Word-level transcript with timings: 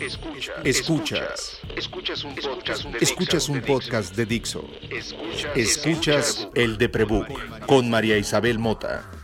Escuchas. 0.00 0.54
Escuchas. 0.64 1.60
Escuchas 1.76 2.24
un 2.24 2.34
podcast 2.34 2.84
de 2.84 2.98
Escuchas 3.00 3.48
un 3.50 3.60
podcast 3.60 4.16
de 4.16 4.24
Dixo. 4.24 4.64
Escuchas 5.54 6.48
el 6.54 6.78
de 6.78 6.88
Prebook 6.88 7.66
con 7.66 7.90
María 7.90 8.16
Isabel 8.16 8.58
Mota. 8.58 9.19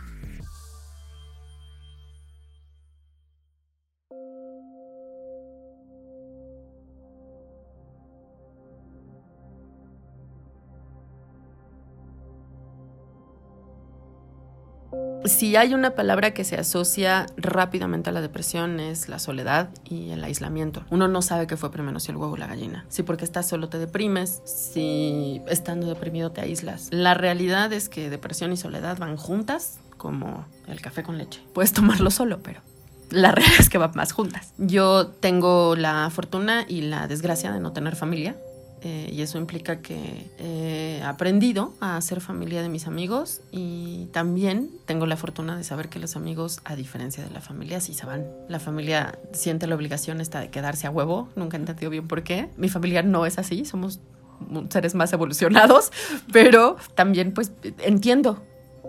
Si 15.27 15.55
hay 15.55 15.73
una 15.73 15.91
palabra 15.91 16.33
que 16.33 16.43
se 16.43 16.57
asocia 16.57 17.25
rápidamente 17.35 18.09
a 18.09 18.13
la 18.13 18.21
depresión 18.21 18.79
es 18.79 19.09
la 19.09 19.19
soledad 19.19 19.69
y 19.83 20.11
el 20.11 20.23
aislamiento. 20.23 20.83
Uno 20.89 21.07
no 21.07 21.21
sabe 21.21 21.47
qué 21.47 21.57
fue 21.57 21.71
primero, 21.71 21.99
si 21.99 22.11
el 22.11 22.17
huevo 22.17 22.33
o 22.33 22.37
la 22.37 22.47
gallina. 22.47 22.85
Si 22.89 23.03
porque 23.03 23.25
estás 23.25 23.47
solo 23.47 23.69
te 23.69 23.77
deprimes, 23.77 24.41
si 24.45 25.41
estando 25.47 25.87
deprimido 25.87 26.31
te 26.31 26.41
aíslas. 26.41 26.87
La 26.91 27.13
realidad 27.13 27.73
es 27.73 27.89
que 27.89 28.09
depresión 28.09 28.53
y 28.53 28.57
soledad 28.57 28.97
van 28.97 29.17
juntas 29.17 29.79
como 29.97 30.45
el 30.67 30.79
café 30.81 31.03
con 31.03 31.17
leche. 31.17 31.41
Puedes 31.53 31.73
tomarlo 31.73 32.09
solo, 32.09 32.39
pero 32.41 32.61
la 33.09 33.31
realidad 33.33 33.59
es 33.59 33.69
que 33.69 33.77
van 33.77 33.91
más 33.95 34.13
juntas. 34.13 34.53
Yo 34.57 35.07
tengo 35.07 35.75
la 35.75 36.09
fortuna 36.09 36.65
y 36.67 36.81
la 36.81 37.07
desgracia 37.07 37.51
de 37.51 37.59
no 37.59 37.73
tener 37.73 37.95
familia. 37.95 38.37
Eh, 38.81 39.09
y 39.11 39.21
eso 39.21 39.37
implica 39.37 39.81
que 39.81 40.29
he 40.37 41.01
aprendido 41.03 41.73
a 41.79 41.99
ser 42.01 42.21
familia 42.21 42.61
de 42.61 42.69
mis 42.69 42.85
amigos 42.87 43.41
y 43.51 44.05
también 44.11 44.69
tengo 44.85 45.05
la 45.07 45.17
fortuna 45.17 45.57
de 45.57 45.63
saber 45.63 45.89
que 45.89 45.99
los 45.99 46.15
amigos, 46.15 46.59
a 46.63 46.75
diferencia 46.75 47.23
de 47.23 47.31
la 47.31 47.41
familia, 47.41 47.79
sí 47.81 47.93
se 47.93 48.05
van. 48.05 48.25
La 48.47 48.59
familia 48.59 49.17
siente 49.33 49.65
la 49.67 49.75
obligación 49.75 50.21
esta 50.21 50.39
de 50.39 50.49
quedarse 50.49 50.85
a 50.87 50.91
huevo, 50.91 51.29
nunca 51.35 51.57
he 51.57 51.59
entendido 51.59 51.89
bien 51.89 52.07
por 52.07 52.23
qué. 52.23 52.49
Mi 52.57 52.69
familia 52.69 53.01
no 53.01 53.25
es 53.25 53.39
así, 53.39 53.65
somos 53.65 53.99
seres 54.69 54.93
más 54.95 55.11
evolucionados, 55.13 55.91
pero 56.31 56.77
también 56.95 57.33
pues 57.33 57.51
entiendo 57.79 58.43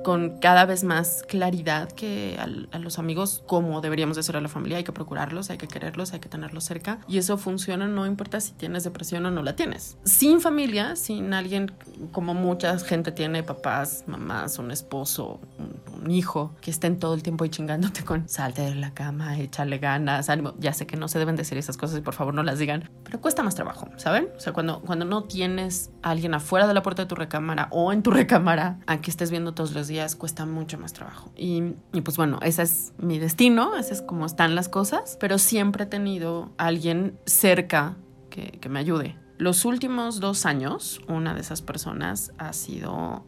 con 0.05 0.39
cada 0.39 0.65
vez 0.65 0.85
más 0.85 1.23
claridad 1.27 1.91
que 1.93 2.39
a, 2.39 2.79
los 2.79 2.99
amigos, 2.99 3.43
como 3.47 3.81
deberíamos 3.81 4.17
de 4.17 4.23
ser 4.23 4.37
a 4.37 4.41
la 4.41 4.49
familia, 4.49 4.79
hay 4.79 4.85
que 4.85 4.93
procurarlos, 4.93 5.51
hay 5.51 5.59
que 5.59 5.69
quererlos, 5.69 6.13
hay 6.13 6.21
que 6.21 6.29
tenerlos 6.29 6.65
cerca. 6.65 6.99
Y 7.09 7.19
eso 7.19 7.37
funciona 7.39 7.87
no 7.87 8.07
importa 8.07 8.41
si 8.41 8.53
tienes 8.53 8.85
depresión 8.85 9.27
o 9.27 9.31
no 9.31 9.43
la 9.43 9.57
tienes. 9.57 9.97
Sin 10.05 10.41
familia, 10.41 10.97
sin 10.97 11.35
alguien 11.35 11.73
como 12.13 12.35
mucha 12.35 12.79
gente 12.79 13.13
tiene, 13.13 13.43
papás, 13.43 14.05
mamás, 14.07 14.59
un 14.59 14.71
esposo, 14.71 15.41
un, 15.59 16.11
hijo, 16.11 16.55
que 16.63 16.71
estén 16.71 16.99
todo 16.99 17.13
el 17.13 17.23
tiempo 17.23 17.45
ahí 17.45 17.51
chingándote 17.51 18.03
con 18.03 18.29
salte 18.29 18.63
de 18.63 18.75
la 18.75 18.95
cama, 18.95 19.39
échale 19.39 19.79
ganas, 19.79 20.31
ánimo. 20.31 20.55
Ya 20.59 20.73
sé 20.73 20.87
que 20.87 20.97
no 20.97 21.07
se 21.09 21.19
deben 21.19 21.37
decir 21.37 21.59
esas 21.59 21.77
cosas 21.77 21.99
y 21.99 22.01
por 22.01 22.15
favor 22.15 22.33
no 22.33 22.43
las 22.43 22.59
digan, 22.59 22.89
pero 23.05 23.21
cuesta 23.21 23.43
más 23.43 23.55
trabajo, 23.55 23.89
¿saben? 23.97 24.29
O 24.37 24.41
sea, 24.41 24.53
cuando, 24.53 24.81
cuando 24.81 25.05
no 25.05 25.25
tienes 25.25 25.91
a 26.03 26.11
alguien 26.11 26.35
afuera 26.35 26.67
de 26.67 26.73
la 26.73 26.83
puerta 26.83 27.03
de 27.03 27.09
tu 27.09 27.15
recámara 27.15 27.69
o 27.71 27.93
en 27.93 28.03
tu 28.03 28.11
recámara 28.11 28.79
a 28.87 29.01
que 29.01 29.11
estés 29.11 29.31
viendo 29.31 29.53
todos 29.53 29.73
los 29.73 29.88
días 29.89 30.14
cuesta 30.17 30.47
mucho 30.47 30.78
más 30.78 30.92
trabajo. 30.92 31.33
Y, 31.36 31.61
pues 32.05 32.17
bueno, 32.17 32.39
ese 32.42 32.62
es 32.62 32.92
mi 32.98 33.19
destino, 33.19 33.77
ese 33.77 33.95
es 33.95 34.03
como 34.03 34.27
están 34.27 34.55
las 34.55 34.69
cosas, 34.69 35.17
pero 35.20 35.39
siempre 35.39 35.84
he 35.84 35.86
tenido 35.86 36.50
alguien 36.56 37.19
cerca 37.27 37.97
que, 38.30 38.58
que 38.61 38.69
me 38.69 38.78
ayude. 38.78 39.17
Los 39.39 39.64
últimos 39.64 40.20
dos 40.20 40.47
años, 40.47 41.00
una 41.08 41.34
de 41.34 41.41
esas 41.41 41.62
personas 41.62 42.33
ha 42.39 42.53
sido 42.53 43.25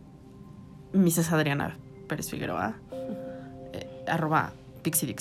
Mrs. 0.92 1.32
Adriana 1.32 1.76
Pérez 2.08 2.30
Figueroa, 2.30 2.74
eh, 3.72 4.04
arroba 4.08 4.52
Pixie 4.82 5.14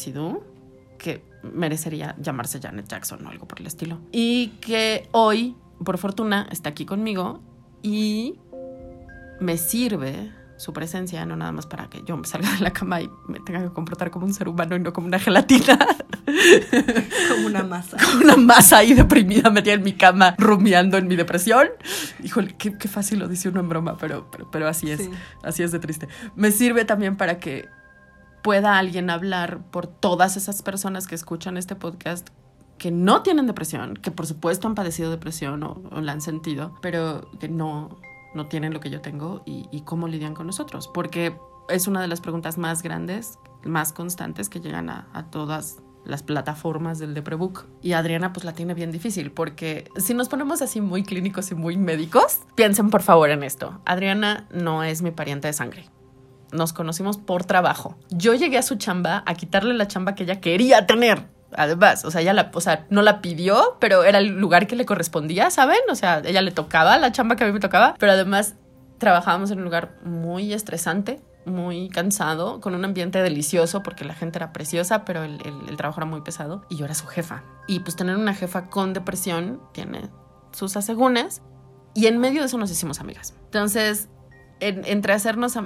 que 0.97 1.23
merecería 1.43 2.15
llamarse 2.19 2.59
Janet 2.59 2.87
Jackson 2.87 3.25
o 3.25 3.29
algo 3.29 3.47
por 3.47 3.59
el 3.59 3.67
estilo. 3.67 3.99
Y 4.11 4.49
que 4.59 5.07
hoy, 5.11 5.55
por 5.83 5.97
fortuna, 5.97 6.47
está 6.51 6.69
aquí 6.69 6.85
conmigo 6.85 7.41
y 7.81 8.39
me 9.39 9.57
sirve 9.57 10.31
su 10.59 10.73
presencia, 10.73 11.25
no 11.25 11.37
nada 11.37 11.53
más 11.53 11.65
para 11.65 11.89
que 11.89 12.03
yo 12.03 12.17
me 12.17 12.27
salga 12.27 12.51
de 12.51 12.59
la 12.59 12.73
cama 12.73 13.01
y 13.01 13.09
me 13.27 13.39
tenga 13.39 13.63
que 13.63 13.69
comportar 13.69 14.11
como 14.11 14.25
un 14.25 14.33
ser 14.33 14.49
humano 14.49 14.75
y 14.75 14.79
no 14.79 14.91
como 14.91 15.07
una 15.07 15.17
gelatina. 15.17 15.79
Como 17.29 17.47
una 17.47 17.63
masa. 17.63 17.95
Como 18.05 18.23
una 18.25 18.35
masa 18.35 18.77
ahí 18.79 18.93
deprimida 18.93 19.49
metida 19.49 19.75
en 19.75 19.83
mi 19.83 19.93
cama, 19.93 20.35
rumiando 20.37 20.97
en 20.97 21.07
mi 21.07 21.15
depresión. 21.15 21.69
Híjole, 22.21 22.55
qué, 22.57 22.77
qué 22.77 22.87
fácil 22.89 23.19
lo 23.19 23.29
dice 23.29 23.47
uno 23.47 23.61
en 23.61 23.69
broma, 23.69 23.97
pero, 23.97 24.29
pero, 24.51 24.67
así 24.67 24.91
es. 24.91 25.09
Así 25.43 25.63
es 25.63 25.71
de 25.71 25.79
triste. 25.79 26.09
Me 26.35 26.51
sirve 26.51 26.83
también 26.83 27.15
para 27.15 27.39
que 27.39 27.69
pueda 28.43 28.77
alguien 28.77 29.09
hablar 29.09 29.61
por 29.71 29.87
todas 29.87 30.35
esas 30.35 30.61
personas 30.61 31.07
que 31.07 31.15
escuchan 31.15 31.55
este 31.55 31.75
podcast 31.75 32.29
que 32.77 32.91
no 32.91 33.23
tienen 33.23 33.47
depresión, 33.47 33.95
que 33.95 34.11
por 34.11 34.27
supuesto 34.27 34.67
han 34.67 34.75
padecido 34.75 35.09
depresión 35.09 35.63
o, 35.63 35.81
o 35.91 36.01
la 36.01 36.11
han 36.11 36.21
sentido, 36.21 36.77
pero 36.81 37.29
que 37.39 37.47
no, 37.47 37.97
no 38.33 38.47
tienen 38.47 38.73
lo 38.73 38.79
que 38.79 38.89
yo 38.89 39.01
tengo 39.01 39.41
y, 39.45 39.81
cómo 39.85 40.07
lidian 40.07 40.33
con 40.33 40.47
nosotros. 40.47 40.89
Porque 40.93 41.35
es 41.69 41.87
una 41.87 42.01
de 42.01 42.07
las 42.07 42.21
preguntas 42.21 42.57
más 42.57 42.83
grandes, 42.83 43.39
más 43.63 43.93
constantes 43.93 44.49
que 44.49 44.59
llegan 44.59 44.89
a, 44.89 45.27
todas 45.31 45.79
las 46.05 46.23
plataformas 46.23 46.99
del 46.99 47.13
Deprebook. 47.13 47.65
Y 47.81 47.93
Adriana 47.93 48.33
pues 48.33 48.43
la 48.43 48.53
tiene 48.53 48.73
bien 48.73 48.91
difícil 48.91 49.31
porque 49.31 49.89
si 49.97 50.13
nos 50.13 50.29
ponemos 50.29 50.61
así 50.61 50.81
muy 50.81 51.03
clínicos 51.03 51.51
y 51.51 51.55
muy 51.55 51.77
médicos, 51.77 52.39
piensen 52.55 52.89
por 52.89 53.01
favor 53.01 53.29
en 53.29 53.43
esto. 53.43 53.81
Adriana 53.85 54.47
no 54.51 54.83
es 54.83 55.01
mi 55.01 55.11
pariente 55.11 55.47
de 55.47 55.53
sangre. 55.53 55.89
Nos 56.51 56.73
conocimos 56.73 57.17
por 57.17 57.43
trabajo. 57.43 57.95
Yo 58.09 58.33
llegué 58.33 58.57
a 58.57 58.63
su 58.63 58.75
chamba 58.75 59.23
a 59.27 59.35
quitarle 59.35 59.75
la 59.75 59.87
chamba 59.87 60.15
que 60.15 60.23
ella 60.23 60.41
quería 60.41 60.87
tener 60.87 61.27
además, 61.55 62.05
o 62.05 62.11
sea, 62.11 62.21
ella 62.21 62.33
la, 62.33 62.51
o 62.53 62.61
sea, 62.61 62.85
no 62.89 63.01
la 63.01 63.21
pidió, 63.21 63.77
pero 63.79 64.03
era 64.03 64.19
el 64.19 64.39
lugar 64.39 64.67
que 64.67 64.75
le 64.75 64.85
correspondía, 64.85 65.49
¿saben? 65.49 65.79
O 65.89 65.95
sea, 65.95 66.21
ella 66.25 66.41
le 66.41 66.51
tocaba 66.51 66.97
la 66.97 67.11
chamba 67.11 67.35
que 67.35 67.43
a 67.43 67.47
mí 67.47 67.53
me 67.53 67.59
tocaba, 67.59 67.95
pero 67.97 68.11
además 68.11 68.55
trabajábamos 68.97 69.51
en 69.51 69.59
un 69.59 69.63
lugar 69.63 69.97
muy 70.03 70.53
estresante, 70.53 71.21
muy 71.45 71.89
cansado, 71.89 72.59
con 72.61 72.75
un 72.75 72.85
ambiente 72.85 73.21
delicioso 73.21 73.81
porque 73.81 74.05
la 74.05 74.13
gente 74.13 74.37
era 74.37 74.53
preciosa, 74.53 75.05
pero 75.05 75.23
el, 75.23 75.39
trabajo 75.77 75.99
era 76.01 76.05
muy 76.05 76.21
pesado 76.21 76.65
y 76.69 76.75
yo 76.75 76.85
era 76.85 76.93
su 76.93 77.07
jefa. 77.07 77.43
Y 77.67 77.79
pues 77.79 77.95
tener 77.95 78.15
una 78.15 78.33
jefa 78.33 78.69
con 78.69 78.93
depresión 78.93 79.61
tiene 79.73 80.09
sus 80.51 80.75
asegúnes 80.77 81.41
y 81.93 82.07
en 82.07 82.19
medio 82.19 82.41
de 82.41 82.47
eso 82.47 82.57
nos 82.57 82.69
hicimos 82.71 82.99
amigas. 82.99 83.33
Entonces, 83.45 84.09
entre 84.59 85.13
hacernos 85.13 85.57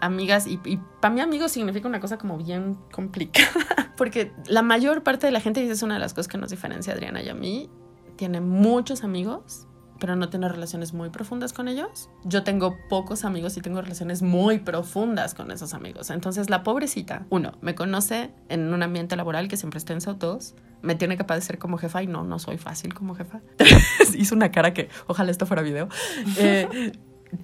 amigas 0.00 0.46
y, 0.46 0.60
y 0.64 0.78
para 1.00 1.14
mí 1.14 1.20
amigos 1.20 1.52
significa 1.52 1.88
una 1.88 2.00
cosa 2.00 2.18
como 2.18 2.36
bien 2.36 2.76
complicada, 2.92 3.92
porque 3.96 4.32
la 4.46 4.62
mayor 4.62 5.02
parte 5.02 5.26
de 5.26 5.32
la 5.32 5.40
gente, 5.40 5.64
y 5.64 5.68
es 5.68 5.82
una 5.82 5.94
de 5.94 6.00
las 6.00 6.14
cosas 6.14 6.28
que 6.28 6.38
nos 6.38 6.50
diferencia 6.50 6.92
a 6.92 6.96
Adriana 6.96 7.22
y 7.22 7.28
a 7.28 7.34
mí, 7.34 7.70
tiene 8.16 8.40
muchos 8.40 9.04
amigos, 9.04 9.66
pero 9.98 10.16
no 10.16 10.28
tiene 10.28 10.48
relaciones 10.48 10.92
muy 10.92 11.10
profundas 11.10 11.52
con 11.52 11.68
ellos. 11.68 12.10
Yo 12.24 12.42
tengo 12.42 12.76
pocos 12.88 13.24
amigos 13.24 13.56
y 13.56 13.60
tengo 13.60 13.80
relaciones 13.80 14.22
muy 14.22 14.58
profundas 14.58 15.34
con 15.34 15.50
esos 15.50 15.72
amigos. 15.74 16.10
Entonces 16.10 16.50
la 16.50 16.62
pobrecita, 16.62 17.26
uno, 17.30 17.52
me 17.60 17.74
conoce 17.74 18.32
en 18.48 18.72
un 18.72 18.82
ambiente 18.82 19.16
laboral 19.16 19.48
que 19.48 19.56
siempre 19.56 19.78
está 19.78 19.92
en 19.92 20.00
dos, 20.18 20.54
me 20.82 20.94
tiene 20.94 21.16
que 21.16 21.24
padecer 21.24 21.58
como 21.58 21.78
jefa 21.78 22.02
y 22.02 22.06
no, 22.06 22.24
no 22.24 22.38
soy 22.38 22.58
fácil 22.58 22.92
como 22.92 23.14
jefa. 23.14 23.40
Hizo 24.14 24.34
una 24.34 24.50
cara 24.50 24.74
que 24.74 24.90
ojalá 25.06 25.30
esto 25.30 25.46
fuera 25.46 25.62
video. 25.62 25.88
Eh, 26.36 26.92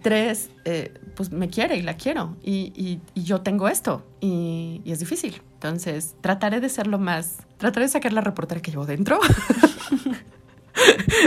Tres, 0.03 0.51
eh, 0.65 0.95
pues 1.17 1.33
me 1.33 1.49
quiere 1.49 1.77
y 1.77 1.83
la 1.83 1.97
quiero 1.97 2.37
y, 2.43 3.01
yo 3.15 3.41
tengo 3.41 3.69
esto 3.69 4.05
y, 4.21 4.83
es 4.85 5.01
difícil. 5.01 5.43
Entonces, 5.55 6.17
trataré 6.21 6.61
de 6.61 6.69
ser 6.69 6.87
lo 6.87 6.99
más, 6.99 7.39
trataré 7.59 7.87
de 7.87 7.93
sacar 7.93 8.13
la 8.13 8.21
reportera 8.21 8.63
que 8.63 8.71
llevo 8.71 8.87
dentro. 8.87 9.19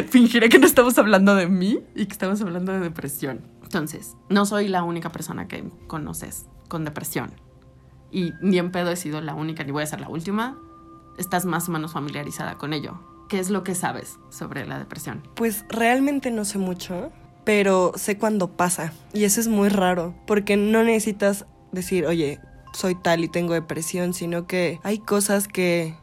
Fingiré 0.10 0.50
que 0.50 0.60
no 0.60 0.66
estamos 0.66 0.98
hablando 0.98 1.36
de 1.36 1.48
mí 1.48 1.80
y 1.96 2.06
que 2.06 2.12
estamos 2.12 2.42
hablando 2.42 2.72
de 2.72 2.80
depresión. 2.80 3.42
Entonces, 3.64 4.16
no 4.30 4.46
soy 4.46 4.68
la 4.68 4.84
única 4.84 5.12
persona 5.12 5.48
que 5.48 5.64
conoces 5.88 6.48
con 6.68 6.86
depresión. 6.86 7.32
Y 8.12 8.34
ni 8.42 8.60
en 8.60 8.72
pedo 8.72 8.92
he 8.92 8.96
sido 8.96 9.22
la 9.22 9.34
única, 9.34 9.64
ni 9.64 9.72
voy 9.72 9.84
a 9.84 9.88
ser 9.88 10.02
la 10.02 10.10
última. 10.10 10.58
Estás 11.18 11.46
más 11.46 11.70
o 11.70 11.72
menos 11.72 11.94
familiarizada 11.94 12.58
con 12.58 12.74
ello. 12.74 13.00
¿Qué 13.30 13.40
es 13.40 13.50
lo 13.50 13.64
que 13.64 13.74
sabes 13.74 14.20
sobre 14.30 14.66
la 14.66 14.78
depresión? 14.78 15.24
Pues 15.36 15.66
realmente 15.70 16.30
no 16.30 16.46
sé 16.46 16.60
mucho 16.60 17.12
pero 17.44 17.94
sé 17.96 18.18
cuándo 18.18 18.56
pasa. 18.56 18.94
Y 19.14 19.24
eso 19.26 19.40
es 19.40 19.48
muy 19.48 19.70
raro, 19.70 20.16
porque 20.26 20.58
no 20.58 20.84
necesitas 20.84 21.46
decir, 21.72 22.06
oye, 22.06 22.40
soy 22.74 22.96
tal 22.96 23.24
y 23.24 23.28
tengo 23.28 23.54
depresión, 23.54 24.14
sino 24.14 24.48
que 24.48 24.80
hay 24.84 25.00
cosas 25.00 25.48
que, 25.48 25.96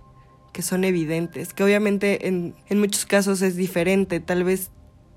que 0.52 0.62
son 0.62 0.84
evidentes, 0.84 1.52
que 1.54 1.64
obviamente 1.64 2.28
en, 2.28 2.54
en 2.68 2.80
muchos 2.80 3.06
casos 3.06 3.42
es 3.42 3.56
diferente. 3.56 4.20
Tal 4.20 4.44
vez 4.44 4.70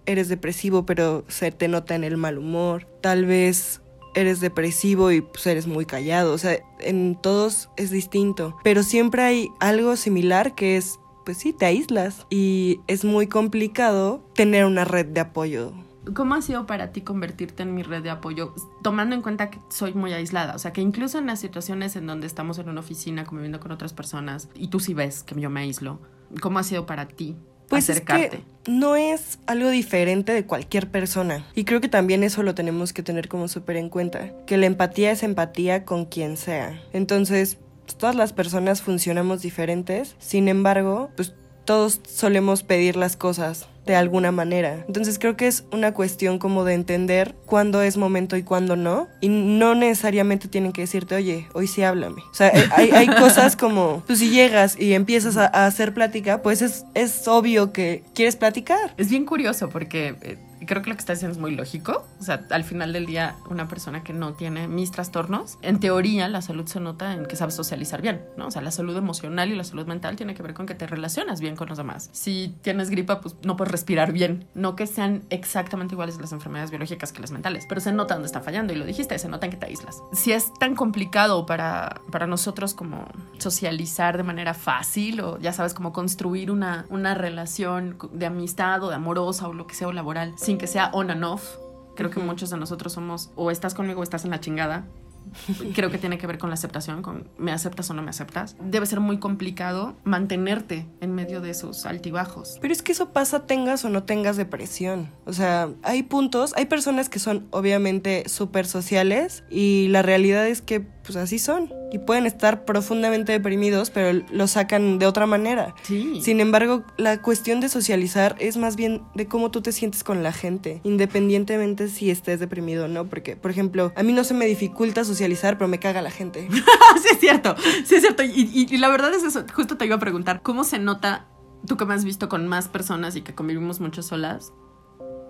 eres 0.05 0.29
depresivo, 0.29 0.85
pero 0.85 1.23
se 1.27 1.51
te 1.51 1.67
nota 1.67 1.95
en 1.95 2.03
el 2.03 2.17
mal 2.17 2.37
humor. 2.37 2.87
Tal 3.01 3.25
vez 3.25 3.81
eres 4.15 4.41
depresivo 4.41 5.11
y 5.11 5.21
pues 5.21 5.45
eres 5.47 5.67
muy 5.67 5.85
callado. 5.85 6.33
O 6.33 6.37
sea, 6.37 6.57
en 6.79 7.15
todos 7.19 7.69
es 7.77 7.91
distinto. 7.91 8.55
Pero 8.63 8.83
siempre 8.83 9.23
hay 9.23 9.49
algo 9.59 9.95
similar 9.95 10.55
que 10.55 10.77
es, 10.77 10.99
pues 11.25 11.37
sí, 11.37 11.53
te 11.53 11.65
aíslas. 11.65 12.25
Y 12.29 12.81
es 12.87 13.05
muy 13.05 13.27
complicado 13.27 14.23
tener 14.33 14.65
una 14.65 14.85
red 14.85 15.05
de 15.05 15.21
apoyo 15.21 15.73
¿Cómo 16.13 16.35
ha 16.35 16.41
sido 16.41 16.65
para 16.65 16.91
ti 16.91 17.01
convertirte 17.01 17.63
en 17.63 17.73
mi 17.73 17.83
red 17.83 18.03
de 18.03 18.09
apoyo, 18.09 18.53
tomando 18.81 19.15
en 19.15 19.21
cuenta 19.21 19.50
que 19.50 19.59
soy 19.69 19.94
muy 19.94 20.11
aislada? 20.13 20.55
O 20.55 20.59
sea, 20.59 20.73
que 20.73 20.81
incluso 20.81 21.17
en 21.17 21.27
las 21.27 21.39
situaciones 21.39 21.95
en 21.95 22.07
donde 22.07 22.27
estamos 22.27 22.57
en 22.59 22.69
una 22.69 22.81
oficina 22.81 23.23
conviviendo 23.23 23.59
con 23.59 23.71
otras 23.71 23.94
personas 23.94 24.50
y 24.55 24.67
tú 24.67 24.79
sí 24.79 24.94
ves 24.94 25.23
que 25.23 25.39
yo 25.39 25.50
me 25.50 25.61
aíslo, 25.61 26.00
¿Cómo 26.41 26.57
ha 26.59 26.63
sido 26.63 26.85
para 26.88 27.07
ti 27.07 27.35
Pues 27.69 27.83
es 27.89 27.97
acercarte? 27.97 28.44
que 28.63 28.71
no 28.71 28.95
es 28.95 29.39
algo 29.45 29.69
diferente 29.69 30.33
de 30.33 30.45
cualquier 30.45 30.89
persona. 30.89 31.45
Y 31.53 31.63
creo 31.63 31.79
que 31.79 31.89
también 31.89 32.23
eso 32.23 32.41
lo 32.44 32.55
tenemos 32.55 32.91
que 32.91 33.03
tener 33.03 33.27
como 33.29 33.47
súper 33.47 33.77
en 33.77 33.89
cuenta. 33.89 34.31
Que 34.47 34.57
la 34.57 34.65
empatía 34.65 35.11
es 35.11 35.21
empatía 35.21 35.85
con 35.85 36.05
quien 36.05 36.38
sea. 36.38 36.81
Entonces, 36.91 37.59
pues, 37.85 37.97
todas 37.97 38.15
las 38.15 38.33
personas 38.33 38.81
funcionamos 38.81 39.41
diferentes. 39.44 40.15
Sin 40.17 40.47
embargo, 40.47 41.11
pues 41.15 41.35
todos 41.65 42.01
solemos 42.07 42.63
pedir 42.63 42.95
las 42.95 43.15
cosas 43.15 43.68
de 43.86 43.95
alguna 43.95 44.31
manera. 44.31 44.83
Entonces 44.88 45.19
creo 45.19 45.36
que 45.36 45.48
es 45.48 45.65
una 45.71 45.94
cuestión 45.94 46.39
como 46.39 46.63
de 46.63 46.74
entender 46.74 47.36
cuándo 47.45 47.81
es 47.81 47.98
momento 47.98 48.38
y 48.38 48.44
cuándo 48.44 48.75
no. 48.75 49.07
Y 49.19 49.30
no 49.30 49.75
necesariamente 49.75 50.48
tienen 50.48 50.71
que 50.71 50.81
decirte, 50.81 51.15
oye, 51.15 51.48
hoy 51.54 51.68
sí 51.68 51.83
háblame. 51.83 52.21
O 52.31 52.33
sea, 52.33 52.50
eh, 52.50 52.69
hay, 52.71 52.92
hay 52.92 53.07
cosas 53.07 53.56
como, 53.56 54.04
tú 54.07 54.15
si 54.15 54.30
llegas 54.30 54.80
y 54.80 54.94
empiezas 54.94 55.38
a, 55.38 55.48
hacer 55.65 55.94
plática, 55.94 56.42
pues 56.42 56.62
es, 56.62 56.86
es 56.94 57.27
obvio 57.27 57.74
que 57.74 58.04
quieres 58.13 58.36
platicar. 58.36 58.94
Es 58.98 59.10
bien 59.10 59.25
curioso 59.25 59.69
porque 59.69 60.38
eh, 60.63 60.65
creo 60.65 60.81
que 60.81 60.89
lo 60.89 60.95
que 60.95 61.00
estás 61.00 61.18
diciendo 61.18 61.33
es 61.33 61.42
muy 61.42 61.56
lógico. 61.56 62.06
O 62.19 62.24
sea, 62.24 62.45
al 62.50 62.63
final 62.63 62.94
del 62.94 63.06
día, 63.06 63.36
una 63.50 63.68
persona 63.68 64.04
que 64.04 64.13
no 64.13 64.33
tiene 64.33 64.68
mis 64.68 64.92
trastornos, 64.92 65.57
en 65.62 65.80
teoría 65.80 66.27
la 66.27 66.42
salud 66.42 66.65
se 66.68 66.80
nota 66.80 67.13
en 67.13 67.25
que 67.25 67.36
sabes 67.36 67.56
socializar 67.56 68.01
bien, 68.01 68.21
¿no? 68.38 68.48
O 68.48 68.51
sea, 68.51 68.62
la 68.62 68.71
salud 68.71 68.95
emocional 68.98 69.51
y 69.51 69.56
la 69.56 69.63
salud 69.63 69.86
mental 69.86 70.15
tiene 70.15 70.33
que 70.33 70.44
ver 70.44 70.54
con 70.54 70.65
que 70.65 70.75
te 70.75 70.88
relacionas 70.88 71.39
bien 71.39 71.56
con 71.56 71.69
los 71.69 71.77
demás. 71.77 72.10
Si 72.13 72.56
tienes 72.62 72.89
gripa, 72.89 73.21
pues 73.21 73.36
no 73.44 73.57
puedes 73.57 73.71
respirar 73.71 74.12
bien. 74.12 74.45
No 74.54 74.75
que 74.75 74.88
sean 74.88 75.24
exactamente 75.30 75.95
iguales 75.95 76.18
las 76.19 76.31
enfermedades 76.31 76.71
biológicas 76.71 77.12
que 77.12 77.21
las 77.21 77.31
mentales, 77.31 77.65
pero 77.68 77.81
se 77.81 77.92
nota 77.92 78.15
dónde 78.15 78.27
está 78.27 78.42
fallando 78.42 78.74
y 78.74 78.75
lo 78.75 78.86
dijiste, 78.86 79.18
se 79.19 79.30
nota 79.30 79.45
en 79.45 79.51
que 79.51 79.57
te 79.57 79.65
aíslas. 79.65 80.01
Si 80.13 80.31
es 80.31 80.54
tan 80.60 80.75
complicado 80.75 81.45
para, 81.45 82.01
para 82.12 82.27
nosotros 82.27 82.74
como 82.74 83.06
socializar 83.38 84.18
de 84.18 84.24
manera 84.24 84.54
fácil 84.54 85.21
o 85.21 85.38
ya 85.39 85.54
sabes, 85.54 85.74
como 85.74 85.94
construir 85.94 86.51
una, 86.51 86.86
una 86.89 87.13
relación 87.13 87.98
de 88.12 88.25
amistad 88.25 88.83
o 88.83 88.89
de 88.89 88.95
amorosa 88.95 89.48
o 89.48 89.54
lo 89.54 89.68
que 89.68 89.75
sea 89.75 89.88
o 89.88 89.92
laboral, 89.92 90.33
que 90.57 90.67
sea 90.67 90.89
on 90.94 91.11
and 91.11 91.23
off. 91.23 91.57
Creo 91.95 92.09
que 92.09 92.19
muchos 92.19 92.50
de 92.50 92.57
nosotros 92.57 92.94
somos 92.94 93.31
o 93.35 93.51
estás 93.51 93.73
conmigo 93.73 94.00
o 94.00 94.03
estás 94.03 94.25
en 94.25 94.31
la 94.31 94.39
chingada. 94.39 94.85
Creo 95.75 95.89
que 95.89 95.97
tiene 95.97 96.17
que 96.17 96.27
ver 96.27 96.38
con 96.38 96.50
la 96.50 96.55
aceptación, 96.55 97.01
con 97.01 97.29
me 97.38 97.51
aceptas 97.51 97.89
o 97.89 97.94
no 97.94 98.01
me 98.01 98.09
aceptas. 98.09 98.55
Debe 98.59 98.85
ser 98.85 99.00
muy 99.00 99.19
complicado 99.19 99.95
mantenerte 100.03 100.88
en 101.01 101.13
medio 101.13 101.41
de 101.41 101.51
esos 101.51 101.85
altibajos. 101.85 102.57
Pero 102.61 102.73
es 102.73 102.81
que 102.81 102.91
eso 102.91 103.09
pasa 103.09 103.45
tengas 103.45 103.85
o 103.85 103.89
no 103.89 104.03
tengas 104.03 104.38
depresión. 104.38 105.09
O 105.25 105.33
sea, 105.33 105.69
hay 105.83 106.03
puntos, 106.03 106.53
hay 106.55 106.65
personas 106.65 107.09
que 107.09 107.19
son 107.19 107.47
obviamente 107.51 108.27
súper 108.27 108.65
sociales 108.65 109.44
y 109.50 109.88
la 109.89 110.01
realidad 110.01 110.47
es 110.47 110.61
que 110.61 110.81
pues 111.03 111.15
así 111.17 111.38
son. 111.39 111.71
Y 111.91 112.00
pueden 112.00 112.25
estar 112.25 112.65
profundamente 112.65 113.31
deprimidos, 113.33 113.89
pero 113.91 114.23
lo 114.31 114.47
sacan 114.47 114.97
de 115.00 115.05
otra 115.05 115.25
manera. 115.25 115.75
Sí. 115.83 116.19
Sin 116.21 116.39
embargo, 116.39 116.83
la 116.97 117.21
cuestión 117.21 117.59
de 117.59 117.69
socializar 117.69 118.35
es 118.39 118.57
más 118.57 118.75
bien 118.75 119.03
de 119.13 119.27
cómo 119.27 119.51
tú 119.51 119.61
te 119.61 119.71
sientes 119.71 120.03
con 120.03 120.23
la 120.23 120.31
gente, 120.31 120.81
independientemente 120.83 121.88
si 121.89 122.09
estés 122.09 122.39
deprimido 122.39 122.85
o 122.85 122.88
no. 122.88 123.05
Porque, 123.05 123.35
por 123.35 123.51
ejemplo, 123.51 123.91
a 123.95 124.03
mí 124.03 124.13
no 124.13 124.23
se 124.23 124.33
me 124.33 124.45
dificulta 124.45 125.03
socializar, 125.03 125.57
pero 125.57 125.67
me 125.67 125.79
caga 125.79 126.01
la 126.01 126.11
gente. 126.11 126.47
sí 127.01 127.07
es 127.11 127.19
cierto, 127.19 127.55
sí 127.85 127.95
es 127.95 128.01
cierto. 128.01 128.23
Y, 128.23 128.50
y- 128.53 128.67
y 128.73 128.77
la 128.77 128.89
verdad 128.89 129.13
es 129.13 129.23
eso, 129.23 129.45
justo 129.53 129.77
te 129.77 129.85
iba 129.85 129.95
a 129.95 130.00
preguntar, 130.00 130.41
¿cómo 130.41 130.63
se 130.63 130.79
nota, 130.79 131.27
tú 131.67 131.77
que 131.77 131.85
me 131.85 131.94
has 131.94 132.03
visto 132.05 132.27
con 132.29 132.47
más 132.47 132.67
personas 132.69 133.15
y 133.15 133.21
que 133.21 133.35
convivimos 133.35 133.79
mucho 133.79 134.01
solas, 134.01 134.51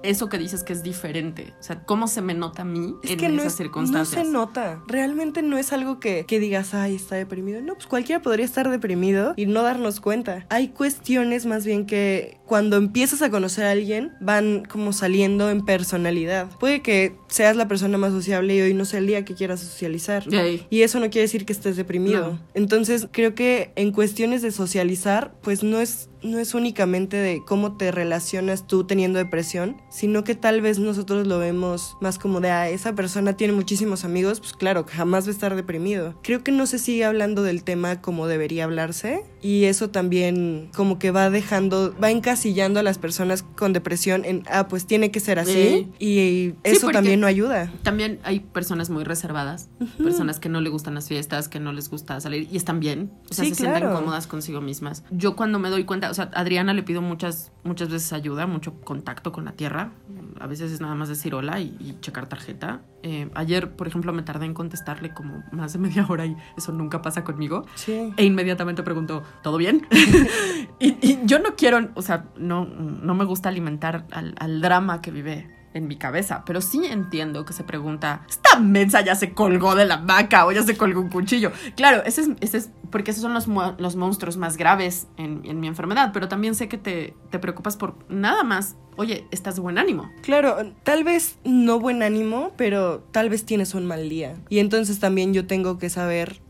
eso 0.03 0.29
que 0.29 0.37
dices 0.37 0.63
que 0.63 0.73
es 0.73 0.83
diferente? 0.83 1.53
O 1.59 1.63
sea, 1.63 1.83
¿cómo 1.83 2.07
se 2.07 2.21
me 2.21 2.33
nota 2.33 2.61
a 2.61 2.65
mí 2.65 2.95
Es 3.03 3.11
en 3.11 3.17
que 3.17 3.29
no, 3.29 3.41
esas 3.41 3.45
es, 3.45 3.51
no 3.53 3.57
circunstancias? 3.57 4.25
se 4.25 4.31
nota. 4.31 4.81
Realmente 4.87 5.41
no 5.41 5.57
es 5.57 5.73
algo 5.73 5.99
que, 5.99 6.25
que 6.27 6.39
digas, 6.39 6.73
ay, 6.73 6.95
está 6.95 7.15
deprimido. 7.15 7.61
No, 7.61 7.75
pues 7.75 7.87
cualquiera 7.87 8.21
podría 8.21 8.45
estar 8.45 8.69
deprimido 8.69 9.33
y 9.35 9.45
no 9.45 9.63
darnos 9.63 9.99
cuenta. 9.99 10.45
Hay 10.49 10.69
cuestiones 10.69 11.45
más 11.45 11.65
bien 11.65 11.85
que 11.85 12.37
cuando 12.45 12.77
empiezas 12.77 13.21
a 13.21 13.29
conocer 13.29 13.65
a 13.65 13.71
alguien 13.71 14.11
van 14.19 14.65
como 14.65 14.93
saliendo 14.93 15.49
en 15.49 15.65
personalidad. 15.65 16.49
Puede 16.59 16.81
que 16.81 17.15
seas 17.27 17.55
la 17.55 17.67
persona 17.67 17.97
más 17.97 18.11
sociable 18.11 18.55
y 18.55 18.61
hoy 18.61 18.73
no 18.73 18.85
sea 18.85 18.99
el 18.99 19.07
día 19.07 19.25
que 19.25 19.33
quieras 19.33 19.61
socializar. 19.61 20.25
Y 20.69 20.81
eso 20.81 20.99
no 20.99 21.09
quiere 21.09 21.21
decir 21.21 21.45
que 21.45 21.53
estés 21.53 21.75
deprimido. 21.75 22.33
No. 22.33 22.39
Entonces, 22.53 23.07
creo 23.11 23.33
que 23.35 23.71
en 23.75 23.91
cuestiones 23.91 24.41
de 24.41 24.51
socializar, 24.51 25.33
pues 25.41 25.63
no 25.63 25.79
es, 25.79 26.09
no 26.21 26.39
es 26.39 26.53
únicamente 26.53 27.17
de 27.17 27.41
cómo 27.45 27.77
te 27.77 27.91
relacionas 27.91 28.67
tú 28.67 28.85
teniendo 28.85 29.19
depresión, 29.19 29.81
sino 29.93 30.23
que 30.23 30.33
tal 30.33 30.59
vez 30.59 30.79
nosotros 30.79 31.27
lo 31.27 31.37
vemos 31.37 31.97
más 32.01 32.17
como 32.17 32.41
de, 32.41 32.49
ah, 32.49 32.67
esa 32.67 32.95
persona 32.95 33.37
tiene 33.37 33.53
muchísimos 33.53 34.03
amigos, 34.03 34.39
pues 34.39 34.53
claro, 34.53 34.85
jamás 34.89 35.25
va 35.25 35.29
a 35.29 35.31
estar 35.31 35.55
deprimido. 35.55 36.15
Creo 36.23 36.43
que 36.43 36.51
no 36.51 36.65
se 36.65 36.79
sigue 36.79 37.05
hablando 37.05 37.43
del 37.43 37.63
tema 37.63 38.01
como 38.01 38.25
debería 38.25 38.63
hablarse 38.63 39.23
y 39.43 39.65
eso 39.65 39.89
también 39.89 40.69
como 40.75 40.97
que 40.97 41.11
va 41.11 41.29
dejando, 41.29 41.93
va 42.01 42.09
encasillando 42.09 42.79
a 42.79 42.83
las 42.83 42.97
personas 42.97 43.43
con 43.43 43.73
depresión 43.73 44.23
en, 44.25 44.43
ah, 44.49 44.67
pues 44.69 44.87
tiene 44.87 45.11
que 45.11 45.19
ser 45.19 45.37
así 45.37 45.91
y 45.99 46.53
eso 46.63 46.87
también 46.89 47.19
no 47.19 47.27
ayuda. 47.27 47.71
También 47.83 48.19
hay 48.23 48.39
personas 48.39 48.89
muy 48.89 49.03
reservadas, 49.03 49.69
personas 50.01 50.39
que 50.39 50.47
no 50.49 50.61
le 50.61 50.69
gustan 50.69 50.95
las 50.95 51.07
fiestas, 51.09 51.49
que 51.49 51.59
no 51.59 51.73
les 51.73 51.89
gusta 51.89 52.19
salir 52.21 52.47
y 52.51 52.55
están 52.57 52.79
bien, 52.79 53.11
o 53.29 53.33
sea, 53.33 53.43
Sí, 53.43 53.49
se 53.51 53.55
sienten 53.57 53.81
claro. 53.81 53.95
cómodas 53.99 54.25
consigo 54.27 54.61
mismas. 54.61 55.03
Yo 55.11 55.35
cuando 55.35 55.59
me 55.59 55.69
doy 55.69 55.83
cuenta, 55.83 56.09
o 56.09 56.13
sea, 56.13 56.31
a 56.33 56.39
Adriana 56.39 56.73
le 56.73 56.81
pido 56.83 57.01
muchas, 57.01 57.51
muchas 57.65 57.89
veces 57.89 58.13
ayuda, 58.13 58.47
mucho 58.47 58.79
contacto 58.81 59.31
con 59.33 59.43
la 59.43 59.51
tierra. 59.51 59.91
A 60.39 60.47
veces 60.47 60.71
es 60.71 60.79
nada 60.79 60.95
más 60.95 61.09
decir 61.09 61.35
hola 61.35 61.59
y, 61.59 61.75
y 61.81 61.97
checar 61.99 62.27
tarjeta. 62.29 62.81
Eh, 63.01 63.29
ayer, 63.35 63.71
por 63.71 63.87
ejemplo, 63.87 64.13
me 64.13 64.23
tardé 64.23 64.45
en 64.45 64.53
contestarle 64.53 65.13
como 65.13 65.43
más 65.51 65.73
de 65.73 65.79
media 65.79 66.05
hora 66.09 66.25
y 66.25 66.35
eso 66.57 66.71
nunca 66.71 67.01
pasa 67.01 67.23
conmigo. 67.25 67.65
Sí. 67.75 68.13
E 68.15 68.23
inmediatamente 68.23 68.81
pregunto, 68.83 69.23
¿todo 69.41 69.57
bien? 69.57 69.87
y, 70.79 70.97
y 71.01 71.19
yo 71.25 71.39
no 71.39 71.55
quiero, 71.55 71.89
o 71.95 72.01
sea, 72.01 72.25
no, 72.37 72.65
no 72.65 73.13
me 73.15 73.25
gusta 73.25 73.49
alimentar 73.49 74.05
al, 74.11 74.35
al 74.37 74.61
drama 74.61 75.01
que 75.01 75.11
vive 75.11 75.53
en 75.73 75.87
mi 75.87 75.95
cabeza, 75.97 76.43
pero 76.45 76.61
sí 76.61 76.85
entiendo 76.85 77.45
que 77.45 77.53
se 77.53 77.63
pregunta, 77.63 78.21
esta 78.29 78.59
mensa 78.59 79.01
ya 79.01 79.15
se 79.15 79.33
colgó 79.33 79.75
de 79.75 79.85
la 79.85 79.97
vaca 79.97 80.45
o 80.45 80.51
ya 80.51 80.63
se 80.63 80.77
colgó 80.77 81.01
un 81.01 81.09
cuchillo. 81.09 81.51
Claro, 81.75 82.03
ese 82.05 82.21
es, 82.21 82.29
ese 82.41 82.57
es 82.57 82.69
porque 82.91 83.11
esos 83.11 83.23
son 83.23 83.33
los, 83.33 83.47
los 83.79 83.95
monstruos 83.95 84.37
más 84.37 84.55
graves 84.55 85.07
en, 85.17 85.41
en 85.45 85.59
mi 85.59 85.67
enfermedad, 85.67 86.11
pero 86.13 86.27
también 86.27 86.53
sé 86.53 86.67
que 86.67 86.77
te, 86.77 87.15
te 87.31 87.39
preocupas 87.39 87.75
por 87.75 87.97
nada 88.07 88.43
más, 88.43 88.75
oye, 88.97 89.25
estás 89.31 89.55
de 89.55 89.61
buen 89.61 89.79
ánimo. 89.79 90.11
Claro, 90.21 90.57
tal 90.83 91.03
vez 91.03 91.39
no 91.43 91.79
buen 91.79 92.03
ánimo, 92.03 92.51
pero 92.55 92.99
tal 93.11 93.29
vez 93.29 93.45
tienes 93.45 93.73
un 93.73 93.85
mal 93.85 94.09
día. 94.09 94.35
Y 94.49 94.59
entonces 94.59 94.99
también 94.99 95.33
yo 95.33 95.47
tengo 95.47 95.79
que 95.79 95.89
saber 95.89 96.42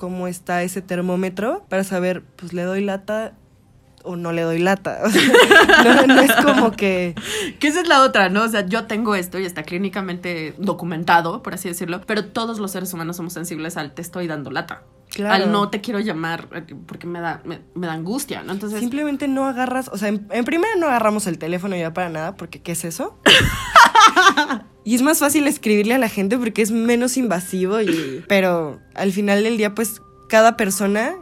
cómo 0.00 0.28
está 0.28 0.62
ese 0.62 0.80
termómetro 0.80 1.66
para 1.68 1.84
saber, 1.84 2.24
pues 2.36 2.54
le 2.54 2.62
doy 2.62 2.82
lata 2.82 3.34
o 4.02 4.16
no 4.16 4.32
le 4.32 4.40
doy 4.40 4.58
lata. 4.58 5.00
O 5.04 5.10
sea, 5.10 6.06
no, 6.06 6.14
no 6.14 6.20
es 6.22 6.32
como 6.36 6.72
que... 6.72 7.14
Que 7.58 7.68
esa 7.68 7.82
es 7.82 7.86
la 7.86 8.00
otra, 8.00 8.30
¿no? 8.30 8.44
O 8.44 8.48
sea, 8.48 8.64
yo 8.64 8.86
tengo 8.86 9.14
esto 9.14 9.38
y 9.38 9.44
está 9.44 9.62
clínicamente 9.62 10.54
documentado, 10.56 11.42
por 11.42 11.52
así 11.52 11.68
decirlo, 11.68 12.00
pero 12.06 12.24
todos 12.24 12.58
los 12.60 12.70
seres 12.70 12.94
humanos 12.94 13.16
somos 13.16 13.34
sensibles 13.34 13.76
al 13.76 13.92
te 13.92 14.00
estoy 14.00 14.26
dando 14.26 14.50
lata. 14.50 14.84
Claro. 15.10 15.44
Al 15.44 15.52
no 15.52 15.68
te 15.68 15.82
quiero 15.82 16.00
llamar 16.00 16.48
eh, 16.54 16.74
porque 16.86 17.06
me 17.06 17.20
da, 17.20 17.42
me, 17.44 17.60
me 17.74 17.86
da 17.86 17.92
angustia, 17.92 18.42
¿no? 18.42 18.52
Entonces, 18.52 18.80
Simplemente 18.80 19.28
no 19.28 19.44
agarras, 19.46 19.88
o 19.88 19.98
sea, 19.98 20.08
en, 20.08 20.26
en 20.30 20.46
primera 20.46 20.76
no 20.76 20.86
agarramos 20.86 21.26
el 21.26 21.36
teléfono 21.36 21.76
ya 21.76 21.92
para 21.92 22.08
nada, 22.08 22.36
porque 22.36 22.62
¿qué 22.62 22.72
es 22.72 22.86
eso? 22.86 23.18
y 24.90 24.96
es 24.96 25.02
más 25.02 25.20
fácil 25.20 25.46
escribirle 25.46 25.94
a 25.94 25.98
la 25.98 26.08
gente 26.08 26.36
porque 26.36 26.62
es 26.62 26.72
menos 26.72 27.16
invasivo 27.16 27.80
y... 27.80 28.24
Pero 28.26 28.80
al 28.96 29.12
final 29.12 29.44
del 29.44 29.56
día, 29.56 29.72
pues, 29.72 30.02
cada 30.28 30.56
persona, 30.56 31.14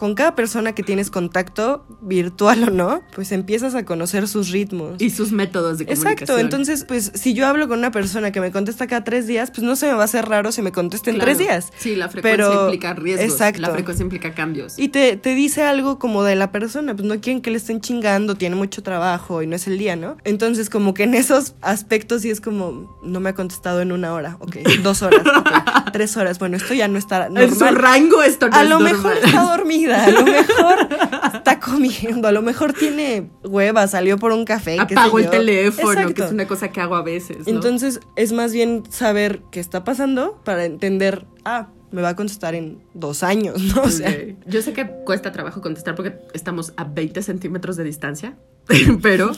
con 0.00 0.14
cada 0.14 0.34
persona 0.34 0.72
que 0.74 0.82
tienes 0.82 1.10
contacto, 1.10 1.84
virtual 2.00 2.64
o 2.64 2.70
no, 2.70 3.02
pues 3.14 3.32
empiezas 3.32 3.74
a 3.74 3.84
conocer 3.84 4.26
sus 4.28 4.48
ritmos. 4.50 4.94
y 4.98 5.10
sus 5.10 5.30
métodos 5.30 5.76
de 5.76 5.84
comunicación. 5.84 6.12
Exacto, 6.14 6.38
entonces, 6.38 6.84
pues, 6.88 7.12
si 7.14 7.34
yo 7.34 7.46
hablo 7.46 7.68
con 7.68 7.80
una 7.80 7.90
persona 7.90 8.32
que 8.32 8.40
me 8.40 8.50
contesta 8.50 8.86
cada 8.86 9.04
tres 9.04 9.26
días, 9.26 9.50
pues 9.50 9.62
no 9.62 9.76
se 9.76 9.88
me 9.88 9.92
va 9.92 10.00
a 10.00 10.04
hacer 10.06 10.24
raro 10.26 10.52
si 10.52 10.62
me 10.62 10.72
contesta 10.72 11.10
en 11.10 11.16
Claro. 11.16 11.26
tres 11.26 11.38
días. 11.38 11.70
Sí, 11.76 11.96
la 11.96 12.08
frecuencia 12.08 12.46
Pero- 12.48 12.62
implica 12.64 12.94
riesgos. 12.94 13.30
Exacto. 13.30 13.60
La 13.60 13.70
frecuencia 13.72 14.02
implica 14.02 14.32
cambios. 14.32 14.78
Y 14.78 14.88
te, 14.88 15.18
te 15.18 15.34
dice 15.34 15.64
algo 15.64 15.98
como 15.98 16.22
de 16.24 16.34
la 16.34 16.50
persona, 16.50 16.96
pues 16.96 17.06
no 17.06 17.20
quieren 17.20 17.42
que 17.42 17.50
le 17.50 17.58
estén 17.58 17.82
chingando, 17.82 18.36
tiene 18.36 18.56
mucho 18.56 18.82
trabajo 18.82 19.42
y 19.42 19.46
no 19.46 19.54
es 19.54 19.66
el 19.66 19.76
día, 19.76 19.96
¿no? 19.96 20.16
Entonces 20.24 20.70
como 20.70 20.94
que 20.94 21.02
en 21.02 21.12
esos 21.12 21.54
aspectos 21.60 22.22
sí 22.22 22.30
es 22.30 22.40
como, 22.40 22.98
no 23.02 23.20
me 23.20 23.28
ha 23.28 23.34
contestado 23.34 23.82
en 23.82 23.92
una 23.92 24.14
hora, 24.14 24.38
ok, 24.40 24.56
dos 24.82 25.02
horas, 25.02 25.20
tres 25.92 26.16
horas, 26.16 26.38
bueno, 26.38 26.56
esto 26.56 26.74
ya 26.74 26.88
no 26.88 26.98
está 26.98 27.26
en 27.26 27.54
su 27.54 27.64
rango 27.64 28.22
esto 28.22 28.48
no 28.48 28.56
A 28.56 28.62
es 28.62 28.68
lo 28.68 28.80
normal. 28.80 28.92
mejor 28.92 29.16
está 29.24 29.56
dormida, 29.56 30.04
a 30.04 30.10
lo 30.10 30.24
mejor 30.24 30.88
está 31.34 31.60
comiendo, 31.60 32.28
a 32.28 32.32
lo 32.32 32.42
mejor 32.42 32.72
tiene 32.72 33.30
hueva, 33.44 33.86
salió 33.86 34.18
por 34.18 34.32
un 34.32 34.44
café. 34.44 34.78
Apagó 34.78 35.18
el 35.18 35.30
teléfono, 35.30 36.14
que 36.14 36.22
es 36.22 36.32
una 36.32 36.46
cosa 36.46 36.68
que 36.68 36.80
hago 36.80 36.96
a 36.96 37.02
veces. 37.02 37.46
¿no? 37.46 37.52
Entonces 37.52 38.00
es 38.16 38.32
más 38.32 38.52
bien 38.52 38.82
saber 38.90 39.42
qué 39.50 39.60
está 39.60 39.84
pasando 39.84 40.40
para 40.44 40.64
entender, 40.64 41.26
ah, 41.44 41.68
me 41.90 42.02
va 42.02 42.10
a 42.10 42.16
contestar 42.16 42.54
en 42.54 42.82
dos 42.94 43.22
años, 43.22 43.60
¿no? 43.74 43.82
O 43.82 43.88
sea. 43.88 44.14
Yo 44.46 44.62
sé 44.62 44.72
que 44.72 44.86
cuesta 45.04 45.32
trabajo 45.32 45.60
contestar 45.60 45.94
porque 45.94 46.14
estamos 46.34 46.72
a 46.76 46.84
20 46.84 47.22
centímetros 47.22 47.76
de 47.76 47.84
distancia, 47.84 48.36
pero 49.02 49.32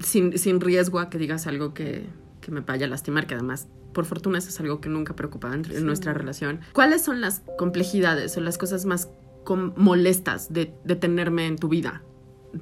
sin, 0.00 0.38
sin 0.38 0.60
riesgo 0.60 0.98
a 0.98 1.10
que 1.10 1.18
digas 1.18 1.46
algo 1.46 1.74
que, 1.74 2.06
que 2.42 2.50
me 2.50 2.60
vaya 2.60 2.84
a 2.84 2.88
lastimar, 2.90 3.26
que 3.26 3.34
además, 3.34 3.68
por 3.94 4.04
fortuna, 4.04 4.36
eso 4.36 4.50
es 4.50 4.60
algo 4.60 4.82
que 4.82 4.90
nunca 4.90 5.16
preocupaba 5.16 5.54
en, 5.54 5.86
nuestra 5.86 6.12
relación. 6.12 6.60
¿Cuáles 6.74 7.02
son 7.02 7.22
las 7.22 7.42
complejidades 7.56 8.36
o 8.36 8.42
las 8.42 8.58
cosas 8.58 8.84
más 8.84 9.08
molestas 9.76 10.52
de, 10.52 10.74
de 10.84 10.96
tenerme 10.96 11.46
en 11.46 11.56
tu 11.56 11.68
vida? 11.68 12.02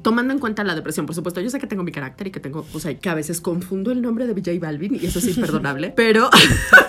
tomando 0.03 0.33
en 0.33 0.39
cuenta 0.39 0.65
la 0.65 0.75
depresión, 0.75 1.07
por 1.07 1.15
supuesto, 1.15 1.41
yo 1.41 1.51
sé 1.51 1.59
que 1.59 1.67
tengo 1.67 1.83
mi 1.83 1.93
carácter 1.93 2.29
y 2.29 2.31
que 2.31 2.41
tengo, 2.41 2.67
o 2.73 2.81
sea, 2.81 2.97
que 2.97 3.09
a 3.09 3.15
veces 3.15 3.41
confundo 3.41 3.91
el 3.91 4.03
nombre 4.03 4.27
de 4.27 4.35
J 4.35 4.53
Balvin 4.61 4.95
y 4.95 5.07
eso 5.07 5.19
es 5.19 5.29
imperdonable, 5.37 5.93
pero, 5.97 6.31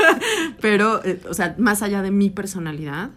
pero, 0.62 1.04
eh, 1.04 1.20
o 1.28 1.34
sea, 1.34 1.56
más 1.58 1.82
allá 1.82 2.02
de 2.02 2.12
mi 2.12 2.30
personalidad, 2.30 3.12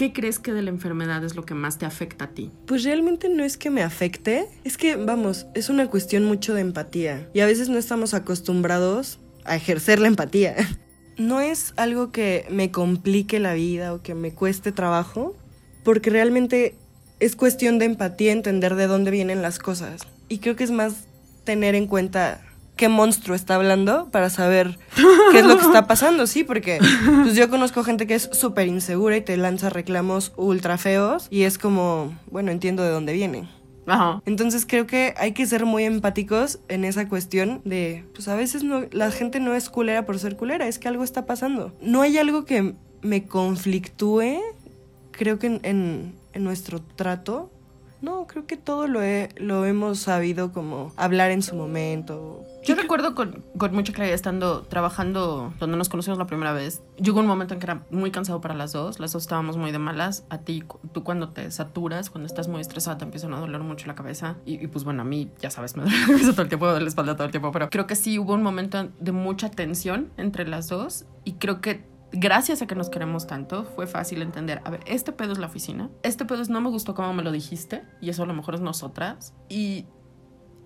¿qué 0.00 0.14
crees 0.14 0.38
que 0.38 0.54
de 0.54 0.62
la 0.62 0.70
enfermedad 0.70 1.22
es 1.24 1.36
lo 1.36 1.44
que 1.44 1.52
más 1.52 1.76
te 1.76 1.84
afecta 1.84 2.24
a 2.24 2.28
ti? 2.28 2.50
Pues 2.64 2.84
realmente 2.84 3.28
no 3.28 3.44
es 3.44 3.58
que 3.58 3.68
me 3.68 3.82
afecte, 3.82 4.48
es 4.64 4.78
que, 4.78 4.96
vamos, 4.96 5.46
es 5.54 5.68
una 5.68 5.88
cuestión 5.88 6.24
mucho 6.24 6.54
de 6.54 6.62
empatía 6.62 7.28
y 7.34 7.40
a 7.40 7.46
veces 7.46 7.68
no 7.68 7.76
estamos 7.76 8.14
acostumbrados 8.14 9.20
a 9.44 9.56
ejercer 9.56 10.00
la 10.00 10.08
empatía. 10.08 10.56
No 11.18 11.38
es 11.38 11.74
algo 11.76 12.12
que 12.12 12.46
me 12.48 12.70
complique 12.70 13.40
la 13.40 13.52
vida 13.52 13.92
o 13.92 14.00
que 14.00 14.14
me 14.14 14.32
cueste 14.32 14.72
trabajo, 14.72 15.36
porque 15.84 16.08
realmente 16.08 16.76
es 17.18 17.36
cuestión 17.36 17.78
de 17.78 17.84
empatía 17.84 18.32
entender 18.32 18.74
de 18.74 18.86
dónde 18.86 19.10
vienen 19.10 19.42
las 19.42 19.58
cosas. 19.58 20.00
Y 20.30 20.38
creo 20.38 20.56
que 20.56 20.64
es 20.64 20.70
más 20.70 21.08
tener 21.44 21.74
en 21.74 21.86
cuenta 21.86 22.40
qué 22.80 22.88
monstruo 22.88 23.36
está 23.36 23.56
hablando 23.56 24.08
para 24.10 24.30
saber 24.30 24.78
qué 25.32 25.40
es 25.40 25.44
lo 25.44 25.58
que 25.58 25.66
está 25.66 25.86
pasando, 25.86 26.26
sí, 26.26 26.44
porque 26.44 26.78
pues 27.22 27.36
yo 27.36 27.50
conozco 27.50 27.84
gente 27.84 28.06
que 28.06 28.14
es 28.14 28.30
súper 28.32 28.68
insegura 28.68 29.18
y 29.18 29.20
te 29.20 29.36
lanza 29.36 29.68
reclamos 29.68 30.32
ultra 30.38 30.78
feos 30.78 31.28
y 31.28 31.42
es 31.42 31.58
como, 31.58 32.18
bueno, 32.30 32.50
entiendo 32.50 32.82
de 32.82 32.88
dónde 32.88 33.12
viene. 33.12 33.50
Ajá. 33.86 34.22
Entonces 34.24 34.64
creo 34.64 34.86
que 34.86 35.12
hay 35.18 35.32
que 35.32 35.44
ser 35.44 35.66
muy 35.66 35.84
empáticos 35.84 36.60
en 36.68 36.86
esa 36.86 37.06
cuestión 37.06 37.60
de, 37.66 38.06
pues 38.14 38.28
a 38.28 38.34
veces 38.34 38.64
no, 38.64 38.86
la 38.92 39.10
gente 39.10 39.40
no 39.40 39.54
es 39.54 39.68
culera 39.68 40.06
por 40.06 40.18
ser 40.18 40.38
culera, 40.38 40.66
es 40.66 40.78
que 40.78 40.88
algo 40.88 41.04
está 41.04 41.26
pasando. 41.26 41.76
No 41.82 42.00
hay 42.00 42.16
algo 42.16 42.46
que 42.46 42.76
me 43.02 43.26
conflictúe, 43.26 44.40
creo 45.10 45.38
que 45.38 45.48
en, 45.48 45.60
en, 45.64 46.14
en 46.32 46.44
nuestro 46.44 46.80
trato. 46.80 47.52
No, 48.02 48.26
creo 48.26 48.46
que 48.46 48.56
todo 48.56 48.86
lo, 48.86 49.02
he, 49.02 49.28
lo 49.36 49.66
hemos 49.66 49.98
sabido 49.98 50.52
como 50.52 50.92
hablar 50.96 51.30
en 51.30 51.42
su 51.42 51.54
momento. 51.54 52.44
Yo 52.62 52.74
recuerdo 52.74 53.14
con, 53.14 53.44
con, 53.56 53.74
mucha 53.74 53.92
claridad 53.92 54.14
estando 54.14 54.62
trabajando 54.62 55.52
donde 55.58 55.76
nos 55.76 55.88
conocimos 55.88 56.18
la 56.18 56.26
primera 56.26 56.52
vez. 56.52 56.82
Llegó 56.98 57.20
un 57.20 57.26
momento 57.26 57.54
en 57.54 57.60
que 57.60 57.66
era 57.66 57.82
muy 57.90 58.10
cansado 58.10 58.40
para 58.40 58.54
las 58.54 58.72
dos. 58.72 59.00
Las 59.00 59.12
dos 59.12 59.22
estábamos 59.22 59.56
muy 59.56 59.72
de 59.72 59.78
malas. 59.78 60.24
A 60.28 60.38
ti, 60.38 60.64
tú 60.92 61.02
cuando 61.02 61.30
te 61.30 61.50
saturas, 61.50 62.10
cuando 62.10 62.26
estás 62.26 62.48
muy 62.48 62.60
estresada, 62.60 62.98
te 62.98 63.04
empiezan 63.04 63.32
a 63.34 63.40
doler 63.40 63.60
mucho 63.60 63.86
la 63.86 63.94
cabeza. 63.94 64.36
Y, 64.44 64.62
y 64.62 64.66
pues 64.66 64.84
bueno, 64.84 65.02
a 65.02 65.04
mí, 65.04 65.30
ya 65.40 65.50
sabes, 65.50 65.76
me 65.76 65.84
duele 65.84 65.98
la 66.00 66.06
cabeza 66.06 66.32
todo 66.32 66.42
el 66.42 66.48
tiempo, 66.48 66.66
me 66.66 66.72
duele 66.72 66.84
la 66.84 66.88
espalda 66.90 67.16
todo 67.16 67.24
el 67.24 67.30
tiempo. 67.30 67.52
Pero 67.52 67.70
creo 67.70 67.86
que 67.86 67.96
sí 67.96 68.18
hubo 68.18 68.34
un 68.34 68.42
momento 68.42 68.88
de 68.98 69.12
mucha 69.12 69.50
tensión 69.50 70.10
entre 70.16 70.46
las 70.46 70.68
dos. 70.68 71.06
Y 71.24 71.34
creo 71.34 71.60
que 71.60 71.84
gracias 72.12 72.62
a 72.62 72.66
que 72.66 72.74
nos 72.74 72.90
queremos 72.90 73.26
tanto, 73.26 73.64
fue 73.64 73.86
fácil 73.86 74.22
entender, 74.22 74.60
a 74.64 74.70
ver, 74.70 74.80
este 74.86 75.12
pedo 75.12 75.32
es 75.32 75.38
la 75.38 75.46
oficina, 75.46 75.90
este 76.02 76.24
pedo 76.24 76.42
es 76.42 76.48
no 76.48 76.60
me 76.60 76.70
gustó 76.70 76.94
cómo 76.94 77.12
me 77.12 77.22
lo 77.22 77.32
dijiste, 77.32 77.82
y 78.00 78.10
eso 78.10 78.22
a 78.22 78.26
lo 78.26 78.34
mejor 78.34 78.54
es 78.54 78.60
nosotras, 78.60 79.34
y, 79.48 79.86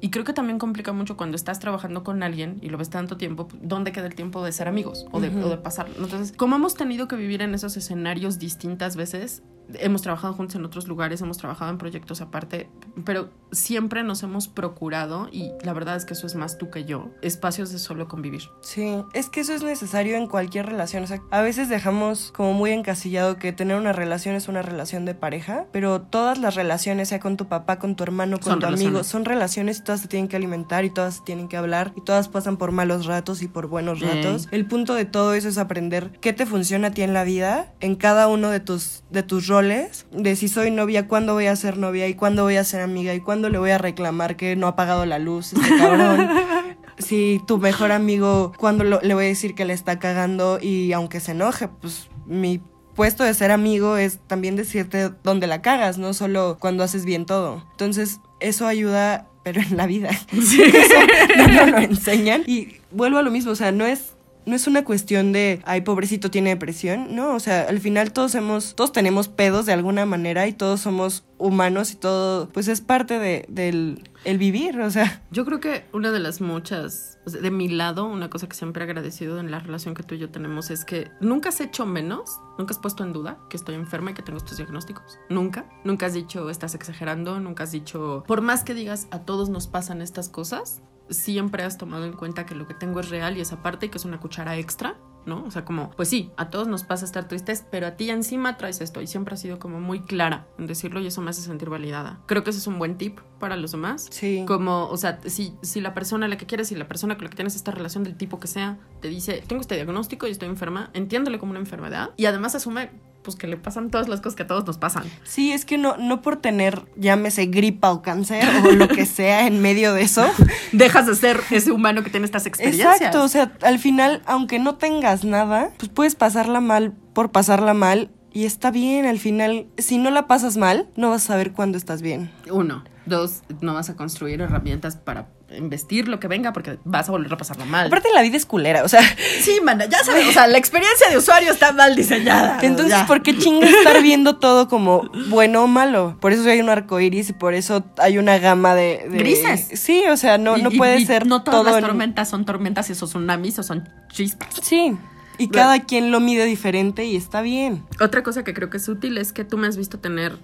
y 0.00 0.10
creo 0.10 0.24
que 0.24 0.32
también 0.32 0.58
complica 0.58 0.92
mucho 0.92 1.16
cuando 1.16 1.36
estás 1.36 1.60
trabajando 1.60 2.04
con 2.04 2.22
alguien 2.22 2.58
y 2.62 2.68
lo 2.68 2.78
ves 2.78 2.90
tanto 2.90 3.16
tiempo, 3.16 3.48
¿dónde 3.60 3.92
queda 3.92 4.06
el 4.06 4.14
tiempo 4.14 4.44
de 4.44 4.52
ser 4.52 4.68
amigos 4.68 5.06
o 5.12 5.20
de, 5.20 5.28
uh 5.28 5.32
-huh. 5.32 5.44
o 5.44 5.48
de 5.50 5.58
pasar? 5.58 5.88
Entonces, 5.96 6.36
como 6.36 6.56
hemos 6.56 6.74
tenido 6.74 7.08
que 7.08 7.16
vivir 7.16 7.42
en 7.42 7.54
esos 7.54 7.76
escenarios 7.76 8.38
distintas 8.38 8.96
veces, 8.96 9.42
hemos 9.74 10.02
trabajado 10.02 10.34
juntos 10.34 10.56
en 10.56 10.64
otros 10.64 10.88
lugares, 10.88 11.20
hemos 11.22 11.38
trabajado 11.38 11.70
en 11.70 11.78
proyectos 11.78 12.20
aparte, 12.20 12.68
pero 13.04 13.30
siempre 13.52 14.02
nos 14.02 14.22
hemos 14.22 14.48
procurado, 14.48 15.28
y 15.30 15.50
la 15.62 15.72
verdad 15.72 15.96
es 15.96 16.04
que 16.04 16.14
eso 16.14 16.26
es 16.26 16.34
más 16.34 16.58
tú 16.58 16.70
que 16.70 16.84
yo, 16.84 17.10
espacios 17.22 17.70
de 17.70 17.78
solo 17.78 18.08
convivir. 18.08 18.42
Sí, 18.60 18.96
es 19.12 19.28
que 19.28 19.40
eso 19.40 19.54
es 19.54 19.62
necesario 19.62 20.16
en 20.16 20.26
cualquier 20.26 20.66
relación. 20.66 21.04
O 21.04 21.06
sea, 21.06 21.20
a 21.30 21.40
veces 21.40 21.68
dejamos 21.68 22.32
como 22.36 22.52
muy 22.52 22.72
encasillado 22.72 23.36
que 23.36 23.52
tener 23.52 23.76
una 23.76 23.92
relación 23.92 24.34
es 24.34 24.48
una 24.48 24.62
relación 24.62 25.04
de 25.04 25.14
pareja, 25.14 25.66
pero 25.72 26.02
todas 26.02 26.38
las 26.38 26.54
relaciones, 26.54 27.08
sea 27.08 27.20
con 27.20 27.36
tu 27.36 27.46
papá, 27.46 27.78
con 27.78 27.96
tu 27.96 28.02
hermano, 28.04 28.38
con 28.38 28.52
Son 28.52 28.60
tu 28.60 28.66
amigo, 28.66 29.04
son 29.04 29.24
relaciones 29.24 29.78
y 29.78 29.84
todas 29.84 30.00
se 30.00 30.08
tienen 30.08 30.28
que 30.28 30.36
alimentar 30.36 30.84
y 30.84 30.90
todas 30.90 31.16
se 31.16 31.22
tienen 31.22 31.48
que 31.48 31.56
hablar 31.56 31.92
y 31.96 32.00
todas 32.02 32.28
pasan 32.28 32.56
por 32.56 32.72
malos 32.72 33.06
ratos 33.06 33.42
y 33.42 33.48
por 33.48 33.66
buenos 33.68 34.00
Mm. 34.00 34.04
ratos. 34.04 34.48
El 34.50 34.66
punto 34.66 34.94
de 34.94 35.04
todo 35.04 35.34
eso 35.34 35.48
es 35.48 35.58
aprender 35.58 36.10
qué 36.20 36.32
te 36.32 36.46
funciona 36.46 36.88
a 36.88 36.90
ti 36.90 37.02
en 37.02 37.12
la 37.14 37.24
vida, 37.24 37.72
en 37.80 37.94
cada 37.96 38.28
uno 38.28 38.50
de 38.50 38.60
tus, 38.60 39.04
de 39.10 39.22
tus 39.22 39.46
roles, 39.46 39.53
de 39.62 40.36
si 40.36 40.48
soy 40.48 40.70
novia, 40.70 41.06
cuándo 41.08 41.34
voy 41.34 41.46
a 41.46 41.56
ser 41.56 41.76
novia 41.78 42.08
y 42.08 42.14
cuándo 42.14 42.42
voy 42.42 42.56
a 42.56 42.64
ser 42.64 42.80
amiga 42.80 43.14
y 43.14 43.20
cuándo 43.20 43.48
le 43.50 43.58
voy 43.58 43.70
a 43.70 43.78
reclamar 43.78 44.36
que 44.36 44.56
no 44.56 44.66
ha 44.66 44.70
apagado 44.70 45.06
la 45.06 45.18
luz, 45.18 45.52
este 45.52 45.76
cabrón. 45.76 46.28
si 46.98 47.40
tu 47.46 47.58
mejor 47.58 47.92
amigo, 47.92 48.52
cuándo 48.58 48.84
lo- 48.84 49.00
le 49.00 49.14
voy 49.14 49.24
a 49.24 49.28
decir 49.28 49.54
que 49.54 49.64
le 49.64 49.72
está 49.72 49.98
cagando 49.98 50.58
y 50.60 50.92
aunque 50.92 51.20
se 51.20 51.32
enoje, 51.32 51.68
pues 51.68 52.08
mi 52.26 52.60
puesto 52.94 53.24
de 53.24 53.34
ser 53.34 53.50
amigo 53.50 53.96
es 53.96 54.18
también 54.26 54.56
decirte 54.56 55.10
dónde 55.22 55.46
la 55.46 55.62
cagas, 55.62 55.98
no 55.98 56.14
solo 56.14 56.58
cuando 56.60 56.84
haces 56.84 57.04
bien 57.04 57.26
todo. 57.26 57.64
Entonces, 57.72 58.20
eso 58.40 58.66
ayuda, 58.66 59.28
pero 59.42 59.60
en 59.60 59.76
la 59.76 59.86
vida. 59.86 60.10
Eso 60.32 60.94
no 61.36 61.46
nos 61.48 61.70
lo 61.70 61.78
enseñan. 61.78 62.44
Y 62.46 62.76
vuelvo 62.92 63.18
a 63.18 63.22
lo 63.22 63.30
mismo, 63.30 63.50
o 63.52 63.56
sea, 63.56 63.72
no 63.72 63.84
es 63.84 64.13
no 64.46 64.56
es 64.56 64.66
una 64.66 64.84
cuestión 64.84 65.32
de, 65.32 65.60
ay, 65.64 65.82
pobrecito 65.82 66.30
tiene 66.30 66.50
depresión, 66.50 67.14
no, 67.14 67.34
o 67.34 67.40
sea, 67.40 67.62
al 67.68 67.80
final 67.80 68.12
todos 68.12 68.34
hemos, 68.34 68.74
todos 68.74 68.92
tenemos 68.92 69.28
pedos 69.28 69.66
de 69.66 69.72
alguna 69.72 70.06
manera 70.06 70.46
y 70.46 70.52
todos 70.52 70.80
somos 70.80 71.24
humanos 71.38 71.92
y 71.92 71.96
todo, 71.96 72.48
pues 72.50 72.68
es 72.68 72.80
parte 72.80 73.18
de, 73.18 73.44
del 73.48 74.02
el 74.24 74.38
vivir, 74.38 74.80
o 74.80 74.90
sea. 74.90 75.22
Yo 75.30 75.44
creo 75.44 75.60
que 75.60 75.84
una 75.92 76.10
de 76.10 76.18
las 76.18 76.40
muchas, 76.40 77.18
de 77.26 77.50
mi 77.50 77.68
lado, 77.68 78.06
una 78.06 78.30
cosa 78.30 78.48
que 78.48 78.56
siempre 78.56 78.82
he 78.82 78.86
agradecido 78.86 79.38
en 79.38 79.50
la 79.50 79.60
relación 79.60 79.94
que 79.94 80.02
tú 80.02 80.14
y 80.14 80.18
yo 80.18 80.30
tenemos 80.30 80.70
es 80.70 80.84
que 80.84 81.10
nunca 81.20 81.50
has 81.50 81.60
hecho 81.60 81.86
menos, 81.86 82.40
nunca 82.58 82.72
has 82.72 82.78
puesto 82.78 83.04
en 83.04 83.12
duda 83.12 83.38
que 83.50 83.56
estoy 83.56 83.74
enferma 83.74 84.10
y 84.10 84.14
que 84.14 84.22
tengo 84.22 84.38
estos 84.38 84.56
diagnósticos. 84.56 85.18
Nunca. 85.28 85.66
Nunca 85.84 86.06
has 86.06 86.14
dicho 86.14 86.50
estás 86.50 86.74
exagerando, 86.74 87.38
nunca 87.40 87.64
has 87.64 87.72
dicho, 87.72 88.24
por 88.26 88.40
más 88.40 88.64
que 88.64 88.74
digas 88.74 89.06
a 89.10 89.20
todos 89.20 89.48
nos 89.48 89.66
pasan 89.66 90.00
estas 90.02 90.28
cosas, 90.28 90.82
siempre 91.10 91.62
has 91.62 91.78
tomado 91.78 92.04
en 92.04 92.12
cuenta 92.12 92.46
que 92.46 92.54
lo 92.54 92.66
que 92.66 92.74
tengo 92.74 93.00
es 93.00 93.10
real 93.10 93.36
y 93.36 93.40
esa 93.40 93.62
parte 93.62 93.86
y 93.86 93.88
que 93.88 93.98
es 93.98 94.04
una 94.04 94.20
cuchara 94.20 94.56
extra. 94.56 94.96
¿No? 95.26 95.42
O 95.44 95.50
sea, 95.50 95.64
como, 95.64 95.90
pues 95.92 96.10
sí, 96.10 96.32
a 96.36 96.50
todos 96.50 96.68
nos 96.68 96.84
pasa 96.84 97.06
estar 97.06 97.26
tristes, 97.26 97.64
pero 97.70 97.86
a 97.86 97.92
ti 97.92 98.10
encima 98.10 98.58
traes 98.58 98.82
esto 98.82 99.00
y 99.00 99.06
siempre 99.06 99.32
has 99.32 99.40
sido 99.40 99.58
como 99.58 99.80
muy 99.80 100.00
clara 100.00 100.46
en 100.58 100.66
decirlo 100.66 101.00
y 101.00 101.06
eso 101.06 101.22
me 101.22 101.30
hace 101.30 101.40
sentir 101.40 101.70
validada. 101.70 102.20
Creo 102.26 102.44
que 102.44 102.50
ese 102.50 102.58
es 102.58 102.66
un 102.66 102.78
buen 102.78 102.98
tip 102.98 103.20
para 103.38 103.56
los 103.56 103.72
demás. 103.72 104.08
Sí. 104.10 104.44
Como, 104.46 104.86
o 104.86 104.96
sea, 104.98 105.20
si, 105.24 105.56
si 105.62 105.80
la 105.80 105.94
persona 105.94 106.26
a 106.26 106.28
la 106.28 106.36
que 106.36 106.44
quieres, 106.44 106.68
si 106.68 106.74
la 106.74 106.88
persona 106.88 107.14
con 107.14 107.24
la 107.24 107.30
que 107.30 107.36
tienes 107.36 107.56
esta 107.56 107.70
relación 107.70 108.04
del 108.04 108.18
tipo 108.18 108.38
que 108.38 108.48
sea, 108.48 108.78
te 109.00 109.08
dice, 109.08 109.42
tengo 109.46 109.62
este 109.62 109.76
diagnóstico 109.76 110.26
y 110.26 110.30
estoy 110.30 110.50
enferma, 110.50 110.90
entiéndole 110.92 111.38
como 111.38 111.52
una 111.52 111.60
enfermedad 111.60 112.10
y 112.18 112.26
además 112.26 112.54
asume 112.54 112.90
pues 113.24 113.36
que 113.36 113.46
le 113.46 113.56
pasan 113.56 113.90
todas 113.90 114.08
las 114.08 114.20
cosas 114.20 114.36
que 114.36 114.44
a 114.44 114.46
todos 114.46 114.66
nos 114.66 114.78
pasan. 114.78 115.04
Sí, 115.24 115.52
es 115.52 115.64
que 115.64 115.78
no, 115.78 115.96
no 115.96 116.22
por 116.22 116.36
tener, 116.36 116.82
llámese 116.96 117.46
gripa 117.46 117.90
o 117.90 118.02
cáncer 118.02 118.44
o 118.64 118.72
lo 118.72 118.86
que 118.86 119.06
sea 119.06 119.46
en 119.46 119.60
medio 119.60 119.94
de 119.94 120.02
eso. 120.02 120.24
Dejas 120.72 121.06
de 121.06 121.16
ser 121.16 121.40
ese 121.50 121.72
humano 121.72 122.04
que 122.04 122.10
tiene 122.10 122.26
estas 122.26 122.46
experiencias. 122.46 122.96
Exacto, 122.96 123.24
o 123.24 123.28
sea, 123.28 123.52
al 123.62 123.78
final, 123.78 124.22
aunque 124.26 124.58
no 124.58 124.76
tengas 124.76 125.24
nada, 125.24 125.70
pues 125.78 125.90
puedes 125.90 126.14
pasarla 126.14 126.60
mal 126.60 126.92
por 127.14 127.32
pasarla 127.32 127.74
mal 127.74 128.10
y 128.32 128.44
está 128.44 128.70
bien, 128.70 129.06
al 129.06 129.18
final, 129.18 129.66
si 129.78 129.96
no 129.96 130.10
la 130.10 130.26
pasas 130.26 130.56
mal, 130.56 130.88
no 130.96 131.10
vas 131.10 131.24
a 131.24 131.26
saber 131.28 131.52
cuándo 131.52 131.78
estás 131.78 132.02
bien. 132.02 132.30
Uno. 132.50 132.84
Dos, 133.06 133.42
no 133.60 133.74
vas 133.74 133.90
a 133.90 133.96
construir 133.96 134.40
herramientas 134.40 134.96
para 134.96 135.28
investir 135.56 136.08
lo 136.08 136.18
que 136.20 136.26
venga 136.28 136.52
porque 136.52 136.78
vas 136.84 137.08
a 137.08 137.12
volver 137.12 137.32
a 137.32 137.36
pasarla 137.36 137.64
mal. 137.64 137.86
Aparte 137.86 138.08
la 138.14 138.22
vida 138.22 138.36
es 138.36 138.46
culera, 138.46 138.82
o 138.84 138.88
sea, 138.88 139.00
sí, 139.40 139.58
mana, 139.62 139.84
ya 139.86 140.02
sabes, 140.02 140.26
o 140.28 140.32
sea, 140.32 140.46
la 140.46 140.58
experiencia 140.58 141.08
de 141.10 141.18
usuario 141.18 141.52
está 141.52 141.72
mal 141.72 141.94
diseñada. 141.94 142.58
entonces 142.62 142.90
ya. 142.96 143.06
¿por 143.06 143.22
qué 143.22 143.36
chinga 143.36 143.66
estar 143.68 144.02
viendo 144.02 144.36
todo 144.36 144.68
como 144.68 145.08
bueno 145.28 145.64
o 145.64 145.66
malo? 145.66 146.16
Por 146.20 146.32
eso 146.32 146.48
hay 146.48 146.60
un 146.60 146.70
arco 146.70 146.98
iris 147.00 147.30
y 147.30 147.32
por 147.34 147.54
eso 147.54 147.84
hay 147.98 148.18
una 148.18 148.38
gama 148.38 148.74
de, 148.74 149.06
de- 149.10 149.18
Grises. 149.18 149.68
Sí, 149.80 150.02
o 150.10 150.16
sea, 150.16 150.38
no, 150.38 150.56
Y- 150.56 150.62
no 150.62 150.70
puede 150.70 150.98
y 150.98 151.06
ser 151.06 151.26
No 151.26 151.42
todas 151.42 151.60
todo 151.60 151.70
las 151.70 151.76
en- 151.78 151.84
tormentas 151.88 152.28
son 152.28 152.44
tormentas 152.44 152.88
y 152.88 152.92
esos 152.92 153.10
tsunamis 153.10 153.58
o 153.58 153.62
son 153.62 153.88
chispas. 154.12 154.48
Sí. 154.62 154.96
Y 155.36 155.48
cada 155.48 155.80
quien 155.80 156.12
lo 156.12 156.20
mide 156.20 156.44
diferente 156.44 157.04
y 157.06 157.16
está 157.16 157.40
bien. 157.42 157.84
Otra 158.00 158.22
cosa 158.22 158.44
que 158.44 158.54
creo 158.54 158.70
que 158.70 158.76
es 158.76 158.88
útil 158.88 159.18
es 159.18 159.32
que 159.32 159.44
tú 159.44 159.58
me 159.58 159.66
has 159.66 159.76
visto 159.76 159.98
tener 159.98 160.38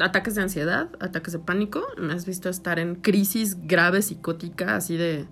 ataques 0.00 0.34
de 0.34 0.42
ansiedad, 0.42 0.90
ataques 1.00 1.32
de 1.32 1.38
pánico, 1.38 1.82
me 1.98 2.12
has 2.12 2.26
visto 2.26 2.48
estar 2.48 2.78
en 2.78 2.96
crisis 2.96 3.56
grave 3.66 4.02
psicótica, 4.02 4.76
así 4.76 4.96
de 4.96 5.26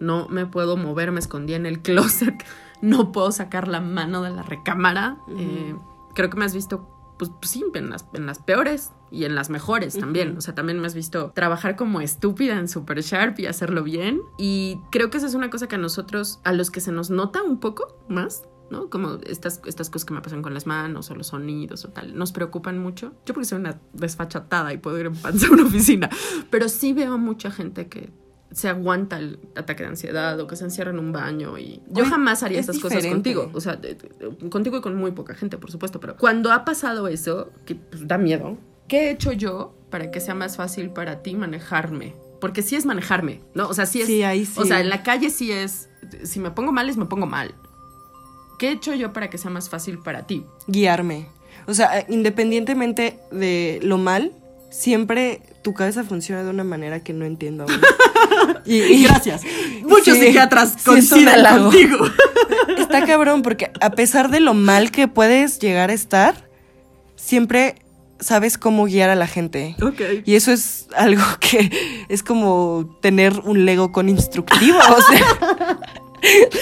no 0.00 0.28
me 0.28 0.46
puedo 0.46 0.76
mover, 0.76 1.12
me 1.12 1.20
escondí 1.20 1.54
en 1.54 1.66
el 1.66 1.80
closet, 1.80 2.34
no 2.82 3.12
puedo 3.12 3.32
sacar 3.32 3.68
la 3.68 3.80
mano 3.80 4.22
de 4.22 4.30
la 4.30 4.42
recámara. 4.42 5.18
Eh, 5.38 5.74
creo 6.14 6.30
que 6.30 6.36
me 6.36 6.44
has 6.44 6.54
visto, 6.54 6.88
pues, 7.18 7.30
pues 7.40 7.50
sí, 7.50 7.64
en 7.74 7.90
las, 7.90 8.06
en 8.12 8.26
las 8.26 8.38
peores 8.40 8.92
y 9.10 9.24
en 9.24 9.34
las 9.34 9.48
mejores 9.50 9.98
también. 9.98 10.36
O 10.36 10.40
sea, 10.40 10.54
también 10.54 10.80
me 10.80 10.86
has 10.86 10.94
visto 10.94 11.30
trabajar 11.34 11.76
como 11.76 12.00
estúpida 12.00 12.58
en 12.58 12.68
Super 12.68 13.00
Sharp 13.00 13.38
y 13.38 13.46
hacerlo 13.46 13.82
bien. 13.82 14.20
Y 14.38 14.80
creo 14.90 15.10
que 15.10 15.18
esa 15.18 15.26
es 15.26 15.34
una 15.34 15.50
cosa 15.50 15.68
que 15.68 15.76
a 15.76 15.78
nosotros, 15.78 16.40
a 16.44 16.52
los 16.52 16.70
que 16.70 16.80
se 16.80 16.92
nos 16.92 17.10
nota 17.10 17.42
un 17.42 17.60
poco 17.60 17.96
más, 18.08 18.42
¿no? 18.70 18.88
Como 18.90 19.18
estas, 19.26 19.60
estas 19.66 19.90
cosas 19.90 20.04
que 20.06 20.14
me 20.14 20.20
pasan 20.20 20.42
con 20.42 20.54
las 20.54 20.66
manos 20.66 21.10
o 21.10 21.14
los 21.14 21.28
sonidos 21.28 21.84
o 21.84 21.88
tal, 21.90 22.16
nos 22.16 22.32
preocupan 22.32 22.78
mucho. 22.78 23.12
Yo 23.26 23.34
porque 23.34 23.44
soy 23.46 23.58
una 23.58 23.78
desfachatada 23.92 24.72
y 24.72 24.78
puedo 24.78 24.98
ir 24.98 25.06
en 25.06 25.14
panza 25.16 25.46
a 25.46 25.50
una 25.50 25.64
oficina, 25.64 26.08
pero 26.50 26.68
sí 26.68 26.92
veo 26.92 27.18
mucha 27.18 27.50
gente 27.50 27.88
que 27.88 28.10
se 28.52 28.68
aguanta 28.68 29.18
el 29.18 29.40
ataque 29.56 29.82
de 29.82 29.88
ansiedad 29.88 30.38
o 30.38 30.46
que 30.46 30.54
se 30.54 30.62
encierra 30.64 30.92
en 30.92 31.00
un 31.00 31.10
baño 31.12 31.58
y 31.58 31.82
yo 31.90 32.04
jamás 32.04 32.44
haría 32.44 32.60
es 32.60 32.68
estas 32.68 32.80
cosas 32.80 33.02
diferente. 33.02 33.34
contigo, 33.34 33.56
o 33.56 33.60
sea, 33.60 33.74
de- 33.74 33.94
de- 33.96 34.48
contigo 34.48 34.76
y 34.76 34.80
con 34.80 34.94
muy 34.94 35.10
poca 35.10 35.34
gente, 35.34 35.58
por 35.58 35.72
supuesto, 35.72 35.98
pero 35.98 36.16
cuando 36.16 36.52
ha 36.52 36.64
pasado 36.64 37.08
eso, 37.08 37.50
que 37.66 37.74
pues, 37.74 38.06
da 38.06 38.16
miedo, 38.16 38.56
¿qué 38.86 39.08
he 39.08 39.10
hecho 39.10 39.32
yo 39.32 39.74
para 39.90 40.12
que 40.12 40.20
sea 40.20 40.34
más 40.36 40.56
fácil 40.56 40.90
para 40.90 41.20
ti 41.22 41.34
manejarme? 41.34 42.14
Porque 42.40 42.62
sí 42.62 42.76
es 42.76 42.86
manejarme, 42.86 43.40
¿no? 43.54 43.68
O 43.68 43.74
sea, 43.74 43.86
sí 43.86 44.02
es. 44.02 44.06
Sí, 44.06 44.22
ahí 44.22 44.44
sí. 44.44 44.60
O 44.60 44.64
sea, 44.66 44.80
en 44.80 44.88
la 44.90 45.02
calle 45.02 45.30
sí 45.30 45.50
es. 45.50 45.88
Si 46.24 46.38
me 46.40 46.50
pongo 46.50 46.70
mal, 46.72 46.88
es 46.90 46.96
me 46.96 47.06
pongo 47.06 47.26
mal. 47.26 47.54
¿Qué 48.64 48.70
he 48.70 48.72
hecho 48.72 48.94
yo 48.94 49.12
para 49.12 49.28
que 49.28 49.36
sea 49.36 49.50
más 49.50 49.68
fácil 49.68 49.98
para 49.98 50.26
ti? 50.26 50.42
Guiarme. 50.68 51.26
O 51.66 51.74
sea, 51.74 52.06
independientemente 52.08 53.18
de 53.30 53.78
lo 53.82 53.98
mal, 53.98 54.32
siempre 54.70 55.42
tu 55.60 55.74
cabeza 55.74 56.02
funciona 56.02 56.42
de 56.42 56.48
una 56.48 56.64
manera 56.64 57.00
que 57.04 57.12
no 57.12 57.26
entiendo 57.26 57.64
aún. 57.64 57.78
y, 58.64 59.02
gracias. 59.04 59.42
Muchos 59.82 60.16
Sí, 60.16 60.24
psiquiatras 60.24 60.76
sí 60.78 60.82
coinciden 60.82 61.28
halago. 61.28 61.64
contigo. 61.66 61.98
Está 62.78 63.04
cabrón 63.04 63.42
porque 63.42 63.70
a 63.82 63.90
pesar 63.90 64.30
de 64.30 64.40
lo 64.40 64.54
mal 64.54 64.90
que 64.90 65.08
puedes 65.08 65.58
llegar 65.58 65.90
a 65.90 65.92
estar, 65.92 66.48
siempre 67.16 67.74
sabes 68.18 68.56
cómo 68.56 68.86
guiar 68.86 69.10
a 69.10 69.14
la 69.14 69.26
gente. 69.26 69.76
Y 70.24 70.36
eso 70.36 70.52
es 70.52 70.88
algo 70.96 71.22
que 71.38 72.06
es 72.08 72.22
como 72.22 72.96
tener 73.02 73.40
un 73.44 73.66
Lego 73.66 73.92
con 73.92 74.08
instructivo. 74.08 74.78
O 74.78 75.02
sea, 75.02 75.78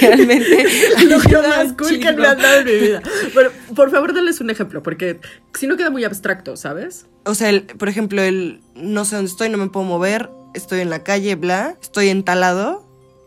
realmente. 0.00 0.66
Lo 1.09 1.19
más 1.19 1.73
cool 1.75 1.99
que 1.99 2.12
me 2.12 2.26
han 2.26 2.38
dado 2.38 2.61
en 2.61 2.64
mi 2.66 2.75
vida. 2.81 3.02
Pero, 3.35 3.50
por 3.75 3.90
favor, 3.90 4.12
denles 4.12 4.40
un 4.40 4.50
ejemplo, 4.50 4.83
porque 4.83 5.21
si 5.54 5.66
no 5.66 5.76
queda 5.76 5.90
muy 5.90 6.04
abstracto, 6.04 6.57
¿sabes? 6.57 7.07
O 7.25 7.35
sea, 7.35 7.50
el- 7.50 7.62
por 7.64 7.88
ejemplo, 7.88 8.23
el 8.23 8.61
no 8.75 9.04
sé 9.04 9.16
dónde 9.16 9.31
estoy, 9.31 9.49
no 9.49 9.59
me 9.59 9.69
puedo 9.69 9.85
mover, 9.87 10.28
estoy 10.54 10.81
en 10.81 10.90
la 10.90 11.02
calle, 11.04 11.35
bla, 11.37 11.76
estoy 11.81 12.09
entalado. 12.09 12.87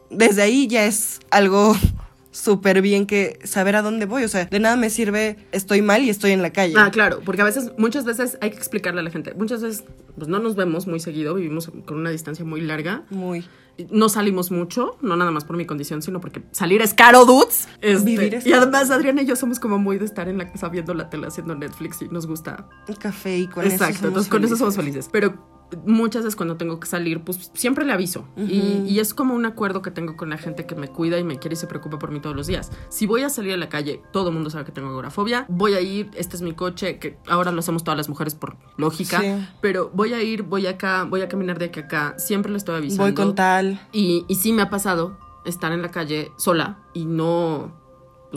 Desde 0.09 0.41
ahí 0.43 0.67
ya 0.67 0.85
es 0.85 1.19
algo 1.31 1.75
súper 2.31 2.81
bien 2.81 3.05
que 3.07 3.39
saber 3.43 3.75
a 3.75 3.81
dónde 3.81 4.05
voy. 4.05 4.23
O 4.23 4.27
sea, 4.27 4.45
de 4.45 4.59
nada 4.59 4.75
me 4.75 4.89
sirve 4.89 5.37
estoy 5.51 5.81
mal 5.81 6.03
y 6.03 6.09
estoy 6.09 6.31
en 6.31 6.41
la 6.41 6.51
calle. 6.51 6.75
Ah, 6.77 6.91
claro, 6.91 7.21
porque 7.25 7.41
a 7.41 7.45
veces, 7.45 7.71
muchas 7.77 8.05
veces 8.05 8.37
hay 8.41 8.51
que 8.51 8.57
explicarle 8.57 8.99
a 8.99 9.03
la 9.03 9.11
gente. 9.11 9.33
Muchas 9.33 9.61
veces, 9.61 9.83
pues 10.17 10.27
no 10.27 10.39
nos 10.39 10.55
vemos 10.55 10.85
muy 10.87 10.99
seguido, 10.99 11.33
vivimos 11.35 11.71
con 11.85 11.97
una 11.97 12.09
distancia 12.09 12.43
muy 12.45 12.61
larga. 12.61 13.03
Muy. 13.09 13.45
No 13.89 14.09
salimos 14.09 14.51
mucho, 14.51 14.97
no 15.01 15.15
nada 15.15 15.31
más 15.31 15.43
por 15.43 15.57
mi 15.57 15.65
condición, 15.65 16.01
sino 16.01 16.21
porque 16.21 16.43
salir 16.51 16.81
es 16.81 16.93
caro, 16.93 17.25
dudes. 17.25 17.67
Este, 17.81 18.05
Vivir 18.05 18.35
es 18.35 18.45
y 18.45 18.53
además, 18.53 18.89
Adriana 18.89 19.21
y 19.21 19.25
yo 19.25 19.35
somos 19.35 19.59
como 19.59 19.77
muy 19.77 19.97
de 19.97 20.05
estar 20.05 20.29
en 20.29 20.37
la 20.37 20.51
casa 20.51 20.69
viendo 20.69 20.93
la 20.93 21.09
tele, 21.09 21.27
haciendo 21.27 21.55
Netflix 21.55 22.01
y 22.01 22.07
nos 22.07 22.27
gusta. 22.27 22.67
Un 22.87 22.95
café 22.95 23.37
y 23.37 23.47
con 23.47 23.65
Exacto, 23.65 23.83
eso 23.83 23.93
somos 23.93 24.07
entonces 24.07 24.31
con 24.31 24.43
eso 24.45 24.55
somos 24.55 24.75
felices. 24.75 25.09
Pero 25.11 25.54
muchas 25.85 26.23
veces 26.23 26.35
cuando 26.35 26.57
tengo 26.57 26.79
que 26.79 26.87
salir, 26.87 27.21
pues 27.21 27.51
siempre 27.53 27.85
le 27.85 27.93
aviso. 27.93 28.25
y, 28.37 28.83
y 28.87 28.99
es 28.99 29.13
como 29.13 29.33
un 29.35 29.45
acuerdo 29.45 29.81
que 29.81 29.91
tengo 29.91 30.15
con 30.15 30.29
la 30.29 30.37
gente 30.37 30.65
que 30.65 30.75
me 30.75 30.87
cuida 30.87 31.19
y 31.19 31.23
me 31.23 31.39
quiere 31.39 31.53
y 31.53 31.57
se 31.57 31.67
preocupa 31.67 31.99
por 31.99 32.11
mí 32.11 32.19
todos 32.19 32.35
los 32.35 32.47
días. 32.47 32.71
Si 32.89 33.05
voy 33.05 33.23
a 33.23 33.29
salir 33.29 33.53
a 33.53 33.57
la 33.57 33.69
calle, 33.69 34.01
todo 34.11 34.29
el 34.29 34.35
mundo 34.35 34.49
sabe 34.49 34.65
que 34.65 34.71
tengo 34.71 34.89
agorafobia. 34.89 35.45
Voy 35.49 35.73
a 35.73 35.81
ir, 35.81 36.11
este 36.15 36.35
es 36.35 36.41
mi 36.41 36.53
coche, 36.53 36.99
que 36.99 37.17
ahora 37.27 37.51
lo 37.51 37.59
hacemos 37.59 37.83
todas 37.83 37.97
las 37.97 38.09
mujeres 38.09 38.35
por 38.35 38.57
lógica. 38.77 39.21
Sí. 39.21 39.47
Pero 39.61 39.91
voy 39.93 40.13
a 40.13 40.21
ir, 40.21 40.43
voy 40.43 40.67
acá, 40.67 41.03
voy 41.03 41.21
a 41.21 41.27
caminar 41.27 41.59
de 41.59 41.65
aquí 41.65 41.79
a 41.79 41.83
acá. 41.83 42.15
Siempre 42.17 42.51
le 42.51 42.57
estoy 42.57 42.75
avisando. 42.77 43.03
Voy 43.03 43.13
con 43.13 43.35
tal. 43.35 43.79
Y, 43.91 44.25
y 44.27 44.35
sí 44.35 44.53
me 44.53 44.61
ha 44.61 44.69
pasado 44.69 45.17
estar 45.45 45.71
en 45.71 45.81
la 45.81 45.91
calle 45.91 46.31
sola 46.37 46.79
y 46.93 47.05
no, 47.05 47.71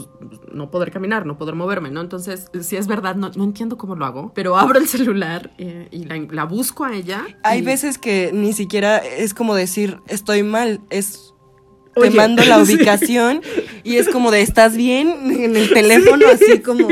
pues, 0.07 0.41
no 0.53 0.71
poder 0.71 0.91
caminar, 0.91 1.27
no 1.27 1.37
poder 1.39 1.55
moverme, 1.55 1.91
¿no? 1.91 2.01
Entonces, 2.01 2.51
si 2.61 2.77
es 2.77 2.87
verdad, 2.87 3.17
no, 3.17 3.31
no 3.35 3.45
entiendo 3.45 3.77
cómo 3.77 3.97
lo 3.97 4.05
hago, 4.07 4.33
pero 4.35 4.57
abro 4.57 4.79
el 4.79 4.87
celular 4.89 5.53
eh, 5.59 5.89
y 5.91 6.05
la, 6.05 6.17
la 6.31 6.45
busco 6.45 6.85
a 6.85 6.95
ella. 6.95 7.27
Hay 7.43 7.61
y- 7.61 7.63
veces 7.63 7.99
que 7.99 8.31
ni 8.33 8.53
siquiera 8.53 8.99
es 8.99 9.35
como 9.35 9.55
decir 9.55 9.99
estoy 10.07 10.43
mal, 10.43 10.81
es 10.91 11.35
te 11.99 12.09
Oye, 12.09 12.17
mando 12.17 12.45
la 12.45 12.57
sí. 12.65 12.75
ubicación 12.75 13.43
y 13.85 13.97
es 13.97 14.09
como 14.09 14.31
de 14.31 14.43
estás 14.43 14.77
bien 14.77 15.09
en 15.31 15.57
el 15.57 15.73
teléfono 15.73 16.27
así 16.33 16.61
como 16.61 16.89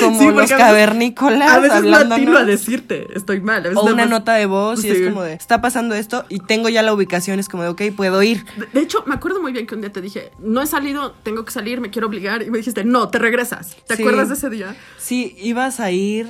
como 0.00 0.18
Sí, 0.20 0.26
los 0.34 0.50
cavernícolas 0.50 1.50
A 1.50 1.58
veces 1.60 1.82
no 1.84 2.36
a 2.36 2.44
decirte, 2.44 3.06
estoy 3.14 3.40
mal. 3.40 3.60
A 3.60 3.68
veces 3.68 3.76
o 3.76 3.84
una 3.84 3.94
más- 4.04 4.08
nota 4.10 4.34
de 4.34 4.46
voz 4.46 4.80
y 4.80 4.82
Sí. 4.82 4.88
es 4.90 5.08
como 5.08 5.22
de 5.22 5.34
está 5.34 5.60
pasando 5.60 5.94
esto 5.94 6.24
y 6.28 6.40
tengo 6.40 6.68
ya 6.68 6.82
la 6.82 6.92
ubicación 6.92 7.38
es 7.38 7.48
como 7.48 7.62
de 7.62 7.68
ok 7.70 7.82
puedo 7.96 8.22
ir 8.22 8.44
De- 8.56 8.66
De 8.72 8.80
hecho, 8.80 9.02
me 9.06 9.14
acuerdo 9.14 9.40
muy 9.40 9.52
bien 9.52 9.66
que 9.66 9.74
un 9.74 9.80
día 9.80 9.90
te 9.92 10.00
dije, 10.00 10.30
no 10.38 10.60
he 10.62 10.66
salido, 10.66 11.12
tengo 11.22 11.44
que 11.44 11.52
salir, 11.52 11.80
me 11.80 11.90
quiero 11.90 12.08
obligar. 12.08 12.42
Y 12.42 12.50
me 12.50 12.58
dijiste, 12.58 12.84
no, 12.84 13.08
te 13.08 13.18
regresas. 13.18 13.76
¿Te 13.86 13.96
Sí. 13.96 14.02
acuerdas 14.02 14.28
de 14.28 14.34
ese 14.34 14.50
día? 14.50 14.74
sí 14.98 15.36
ibas 15.40 15.80
a 15.80 15.90
ir 15.90 16.26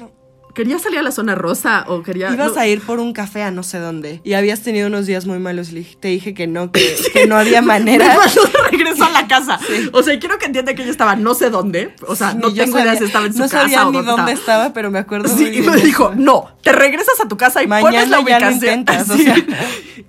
¿Quería 0.56 0.78
salir 0.78 0.98
a 0.98 1.02
la 1.02 1.12
zona 1.12 1.34
rosa 1.34 1.84
o 1.86 2.02
quería...? 2.02 2.32
ibas 2.32 2.54
no- 2.54 2.60
a 2.60 2.66
ir 2.66 2.80
por 2.80 2.98
un 2.98 3.12
café 3.12 3.42
a 3.42 3.50
no 3.50 3.62
sé 3.62 3.78
dónde 3.78 4.22
y 4.24 4.32
habías 4.32 4.62
tenido 4.62 4.86
unos 4.88 5.04
días 5.06 5.26
muy 5.26 5.38
malos 5.38 5.70
y 5.72 5.82
te 6.00 6.08
dije 6.08 6.32
que 6.32 6.46
no 6.46 6.72
que, 6.72 6.96
que 7.12 7.26
no 7.26 7.36
había 7.36 7.60
Me 7.60 7.68
manera 7.68 8.16
mandó 8.18 8.42
de 8.44 8.70
regreso 8.70 9.04
a 9.04 9.10
la 9.10 9.28
casa. 9.28 9.60
O 9.92 10.02
sea, 10.02 10.18
quiero 10.18 10.38
que 10.38 10.46
entienda 10.46 10.74
que 10.74 10.80
ella 10.82 10.90
estaba 10.90 11.14
no 11.14 11.34
sé 11.34 11.50
dónde. 11.50 11.94
O 12.08 12.16
sea, 12.16 12.32
no 12.34 12.48
yo 12.48 12.64
tengo 12.64 12.78
idea 12.78 12.86
sabía- 12.94 12.98
si 12.98 13.04
estaba 13.04 13.26
en 13.26 13.32
su 13.34 13.38
no 13.40 13.44
casa 13.44 13.60
sabía 13.60 13.86
o 13.86 13.90
ni 13.92 13.98
dónde 13.98 14.32
estaba. 14.32 14.32
estaba 14.32 14.72
pero 14.72 14.90
me 14.90 14.98
acuerdo 14.98 15.28
Sí, 15.28 15.34
muy 15.34 15.44
y 15.46 15.50
bien 15.50 15.66
me 15.66 15.76
de 15.76 15.82
dijo, 15.82 16.10
eso. 16.12 16.14
no, 16.20 16.56
te 16.62 16.72
regresas 16.72 17.20
a 17.22 17.28
tu 17.28 17.36
casa 17.36 17.62
y 17.62 17.66
Mañana 17.66 17.82
pones 17.90 18.08
la 18.08 18.16
ya 18.16 18.16
lo 18.16 18.22
ubicación. 18.48 18.54
intentas, 18.80 19.10
o 19.10 19.12
Así. 19.12 19.24
sea. 19.24 19.36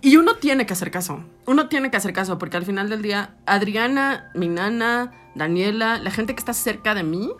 Y 0.01 0.15
uno 0.15 0.35
tiene 0.37 0.65
que 0.65 0.71
hacer 0.71 0.91
caso. 0.91 1.23
Uno 1.45 1.67
tiene 1.67 1.91
que 1.91 1.97
hacer 1.97 2.13
caso 2.13 2.37
porque 2.37 2.55
al 2.55 2.65
final 2.65 2.89
del 2.89 3.01
día, 3.01 3.31
Adriana, 3.45 4.31
mi 4.33 4.47
nana, 4.47 5.11
Daniela, 5.35 5.97
la 5.99 6.09
gente 6.11 6.33
que 6.35 6.39
está 6.39 6.53
cerca 6.53 6.95
de 6.95 7.03
mí, 7.03 7.31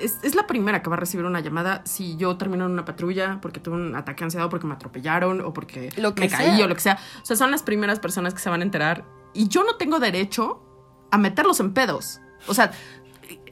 es, 0.00 0.18
es 0.22 0.34
la 0.34 0.46
primera 0.46 0.82
que 0.82 0.90
va 0.90 0.96
a 0.96 1.00
recibir 1.00 1.26
una 1.26 1.40
llamada 1.40 1.82
si 1.84 2.16
yo 2.16 2.36
termino 2.36 2.66
en 2.66 2.72
una 2.72 2.84
patrulla 2.84 3.38
porque 3.40 3.60
tuve 3.60 3.76
un 3.76 3.94
ataque 3.94 4.24
ansiado, 4.24 4.48
porque 4.48 4.66
me 4.66 4.74
atropellaron 4.74 5.40
o 5.40 5.52
porque 5.52 5.90
Lo 5.96 6.14
que 6.14 6.22
me 6.22 6.28
caí 6.28 6.56
sea. 6.56 6.64
o 6.64 6.68
lo 6.68 6.74
que 6.74 6.80
sea. 6.80 6.98
O 7.22 7.26
sea, 7.26 7.36
son 7.36 7.50
las 7.50 7.62
primeras 7.62 8.00
personas 8.00 8.34
que 8.34 8.40
se 8.40 8.50
van 8.50 8.60
a 8.60 8.64
enterar. 8.64 9.04
Y 9.34 9.48
yo 9.48 9.64
no 9.64 9.76
tengo 9.76 9.98
derecho 9.98 10.62
a 11.10 11.18
meterlos 11.18 11.60
en 11.60 11.74
pedos. 11.74 12.20
O 12.46 12.54
sea, 12.54 12.72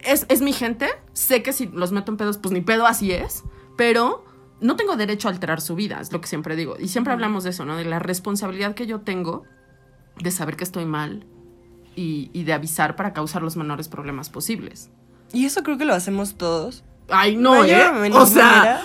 es, 0.04 0.26
es 0.28 0.40
mi 0.40 0.52
gente. 0.52 0.88
Sé 1.12 1.42
que 1.42 1.52
si 1.52 1.66
los 1.66 1.92
meto 1.92 2.12
en 2.12 2.16
pedos, 2.16 2.38
pues 2.38 2.52
ni 2.52 2.60
pedo 2.60 2.86
así 2.86 3.12
es. 3.12 3.44
Pero 3.76 4.24
no 4.60 4.76
tengo 4.76 4.96
derecho 4.96 5.28
a 5.28 5.32
alterar 5.32 5.60
su 5.60 5.74
vida, 5.74 6.00
es 6.00 6.12
lo 6.12 6.20
que 6.20 6.28
siempre 6.28 6.56
digo. 6.56 6.76
Y 6.78 6.88
siempre 6.88 7.12
hablamos 7.12 7.44
de 7.44 7.50
eso, 7.50 7.64
¿no? 7.66 7.76
De 7.76 7.84
la 7.84 7.98
responsabilidad 7.98 8.74
que 8.74 8.86
yo 8.86 9.00
tengo 9.00 9.44
de 10.18 10.30
saber 10.30 10.56
que 10.56 10.64
estoy 10.64 10.86
mal 10.86 11.26
y, 11.94 12.30
y 12.32 12.44
de 12.44 12.54
avisar 12.54 12.96
para 12.96 13.12
causar 13.12 13.42
los 13.42 13.56
menores 13.56 13.88
problemas 13.88 14.30
posibles. 14.30 14.90
Y 15.32 15.44
eso 15.46 15.62
creo 15.62 15.78
que 15.78 15.84
lo 15.84 15.94
hacemos 15.94 16.36
todos 16.36 16.84
Ay, 17.08 17.36
no, 17.36 17.64
¿eh? 17.64 18.10
o 18.12 18.26
sea, 18.26 18.44
manera. 18.46 18.82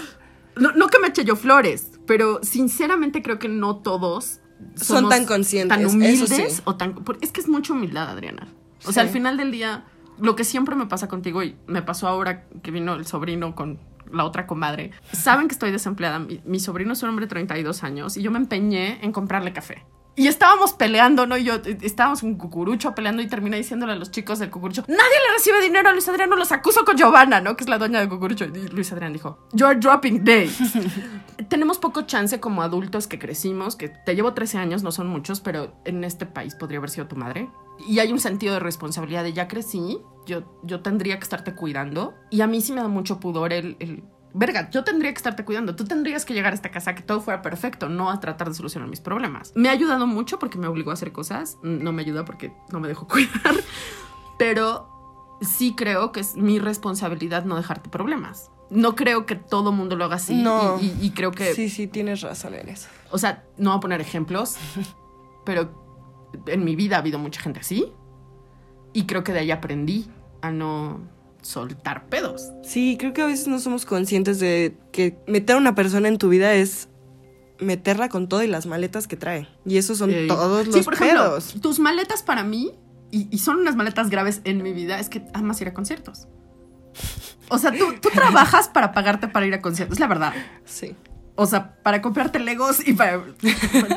no, 0.56 0.72
no 0.74 0.88
que 0.88 1.00
me 1.00 1.08
eche 1.08 1.24
yo 1.26 1.36
flores, 1.36 1.92
pero 2.06 2.40
sinceramente 2.44 3.22
creo 3.22 3.40
que 3.40 3.48
no 3.50 3.78
todos 3.78 4.40
Son 4.76 5.10
tan 5.10 5.26
conscientes, 5.26 5.76
tan 5.76 5.86
eso 5.86 5.96
humildes 5.96 6.56
sí. 6.56 6.62
o 6.66 6.76
tan 6.76 6.96
es 7.22 7.32
que 7.32 7.42
es 7.42 7.48
mucha 7.48 7.74
humildad, 7.74 8.10
Adriana. 8.10 8.48
O 8.84 8.88
Sí. 8.88 8.94
sea, 8.94 9.04
al 9.04 9.10
final 9.10 9.38
del 9.38 9.52
día 9.52 9.86
lo 10.20 10.36
que 10.36 10.44
siempre 10.44 10.76
me 10.76 10.86
pasa 10.86 11.08
contigo 11.08 11.42
y 11.42 11.56
me 11.68 11.82
pasó 11.82 12.08
ahora 12.08 12.44
que 12.62 12.70
vino 12.70 12.94
el 12.94 13.08
sobrino 13.08 13.56
con 13.56 13.80
la 14.12 14.24
otra 14.26 14.46
comadre. 14.46 14.92
Saben 15.14 15.48
que 15.48 15.54
estoy 15.54 15.72
desempleada. 15.72 16.20
Mi, 16.20 16.42
mi 16.46 16.60
sobrino 16.60 16.94
es 16.94 17.02
un 17.02 17.10
hombre 17.10 17.26
de 17.26 17.30
32 17.30 17.84
años 17.84 18.18
y 18.18 18.22
yo 18.22 18.30
me 18.30 18.38
empeñé 18.38 19.00
en 19.04 19.12
comprarle 19.14 19.52
café. 19.54 19.84
Y 20.16 20.28
estábamos 20.28 20.74
peleando, 20.74 21.26
¿no? 21.26 21.38
Y 21.38 21.46
yo 21.46 21.56
eh, 21.56 21.78
estábamos 21.82 22.22
un 22.22 22.36
cucurucho 22.36 22.94
peleando 22.94 23.22
y 23.22 23.28
terminé 23.28 23.58
diciéndole 23.58 23.94
a 23.94 23.96
los 23.96 24.12
chicos 24.12 24.40
del 24.40 24.50
cucurucho, 24.50 24.84
nadie 24.88 25.00
le 25.00 25.34
recibe 25.38 25.62
dinero 25.62 25.88
a 25.88 25.94
Luis 25.94 26.08
Adriano, 26.10 26.36
los 26.36 26.52
acuso 26.52 26.84
con 26.84 26.98
Giovanna, 26.98 27.40
¿no? 27.40 27.56
Que 27.56 27.64
es 27.64 27.70
la 27.70 27.78
dueña 27.78 28.00
del 28.00 28.10
cucurucho. 28.10 28.46
Y 28.46 28.68
Luis 28.68 28.92
Adrián 28.92 29.14
dijo, 29.14 29.48
you're 29.54 29.80
dropping 29.80 30.24
days. 30.24 30.58
Tenemos 31.50 31.80
poco 31.80 32.02
chance 32.04 32.40
como 32.40 32.62
adultos 32.62 33.08
que 33.08 33.20
crecimos, 33.20 33.76
que 33.76 33.90
te 33.90 34.16
llevo 34.16 34.34
13 34.34 34.58
años, 34.58 34.84
no 34.84 34.92
son 34.92 35.08
muchos, 35.08 35.40
pero 35.40 35.74
en 35.86 36.04
este 36.04 36.26
país 36.26 36.56
podría 36.56 36.80
haber 36.80 36.90
sido 36.90 37.08
tu 37.08 37.16
madre. 37.16 37.50
Y 37.88 38.00
hay 38.00 38.12
un 38.12 38.20
sentido 38.20 38.54
de 38.54 38.60
responsabilidad 38.60 39.24
de 39.24 39.34
ya 39.34 39.48
crecí, 39.48 40.02
yo, 40.26 40.44
yo 40.64 40.82
tendría 40.82 41.18
que 41.18 41.24
estarte 41.24 41.56
cuidando. 41.56 42.14
Y 42.30 42.42
a 42.42 42.48
mí 42.48 42.62
sí 42.62 42.74
me 42.74 42.82
da 42.82 42.90
mucho 42.90 43.20
pudor 43.20 43.54
el, 43.54 43.78
el 43.80 44.04
verga, 44.34 44.70
yo 44.70 44.84
tendría 44.84 45.12
que 45.12 45.18
estarte 45.18 45.44
cuidando. 45.46 45.76
Tú 45.76 45.86
tendrías 45.86 46.26
que 46.26 46.34
llegar 46.34 46.52
a 46.54 46.56
esta 46.56 46.72
casa 46.72 46.96
que 46.96 47.02
todo 47.04 47.22
fuera 47.22 47.42
perfecto, 47.42 47.90
no 47.90 48.10
a 48.10 48.20
tratar 48.20 48.48
de 48.50 48.54
solucionar 48.56 48.90
mis 48.90 49.02
problemas. 49.02 49.52
Me 49.56 49.70
ha 49.70 49.72
ayudado 49.74 50.08
mucho 50.08 50.40
porque 50.40 50.58
me 50.58 50.68
obligó 50.68 50.92
a 50.92 50.94
hacer 50.94 51.12
cosas. 51.12 51.58
No 51.64 51.92
me 51.92 52.02
ayuda 52.02 52.26
porque 52.26 52.54
no 52.72 52.80
me 52.80 52.88
dejó 52.88 53.08
cuidar. 53.10 53.56
Pero 54.38 54.88
sí 55.42 55.76
creo 55.76 56.12
que 56.12 56.20
es 56.22 56.36
mi 56.36 56.60
responsabilidad 56.60 57.46
no 57.46 57.56
dejarte 57.56 57.90
problemas. 57.90 58.52
No 58.70 58.96
creo 58.96 59.26
que 59.26 59.36
todo 59.36 59.72
mundo 59.72 59.96
lo 59.98 60.06
haga 60.06 60.16
así. 60.16 60.36
No. 60.42 60.80
Y, 60.80 60.86
y- 60.86 60.98
y 61.08 61.12
creo 61.12 61.32
que, 61.32 61.54
sí 61.54 61.70
sí 61.70 61.88
tienes 61.88 62.22
razón 62.22 62.54
en 62.56 62.70
eso 62.70 62.88
o 63.14 63.18
sea, 63.18 63.44
no 63.58 63.72
voy 63.72 63.78
a 63.78 63.82
poner 63.82 64.00
ejemplos, 64.00 64.56
pero 65.46 66.30
en 66.46 66.64
mi 66.64 66.78
vida 66.78 66.96
ha 66.96 67.00
habido 67.00 67.20
mucha 67.20 67.42
gente 67.42 67.60
así. 67.60 67.92
Y 68.94 69.06
creo 69.06 69.24
que 69.26 69.34
de 69.34 69.40
ahí 69.40 69.52
aprendí 69.52 70.10
a 70.42 70.50
no 70.52 71.02
soltar 71.42 72.06
pedos. 72.08 72.50
sí 72.64 72.98
creo 73.00 73.14
que 73.14 73.22
a 73.22 73.26
veces 73.26 73.48
no 73.48 73.60
somos 73.60 73.86
conscientes 73.86 74.40
de 74.40 74.78
que 74.92 75.18
meter 75.28 75.56
a 75.56 75.60
una 75.60 75.76
persona 75.76 76.08
en 76.08 76.18
tu 76.18 76.30
vida 76.30 76.54
es 76.54 76.88
meterla 77.60 78.10
con 78.10 78.28
todo 78.28 78.44
y 78.44 78.48
las 78.48 78.66
maletas 78.66 79.08
que 79.08 79.18
trae 79.18 79.48
y 79.66 79.78
esos 79.78 79.98
son 79.98 80.12
Eh, 80.12 80.26
todos 80.28 80.68
los 80.68 80.76
sí, 80.76 80.82
por 80.84 80.94
ejemplo, 80.94 81.20
pedos 81.20 81.56
tus 81.62 81.80
maletas 81.80 82.24
para 82.24 82.44
mí, 82.44 82.72
y, 83.12 83.28
y 83.30 83.40
son 83.40 83.58
unas 83.58 83.76
maletas 83.76 84.10
graves 84.10 84.42
en 84.46 84.64
mi 84.64 84.72
vida, 84.72 85.00
es 85.00 85.10
que 85.10 85.24
amas 85.34 85.60
ir 85.62 85.68
a 85.68 85.74
conciertos. 85.74 86.28
O 87.50 87.58
sea, 87.58 87.72
tú, 87.72 87.94
tú 88.02 88.10
trabajas 88.14 88.70
para 88.70 88.94
pagarte 88.94 89.28
para 89.28 89.46
ir 89.46 89.54
a 89.54 89.62
conciertos, 89.62 89.98
es 89.98 90.00
la 90.00 90.08
verdad. 90.08 90.34
sí 90.64 90.96
O 91.36 91.46
sea, 91.46 91.76
para 91.84 92.02
comprarte 92.02 92.40
legos 92.40 92.86
y 92.88 92.94
para, 92.94 93.24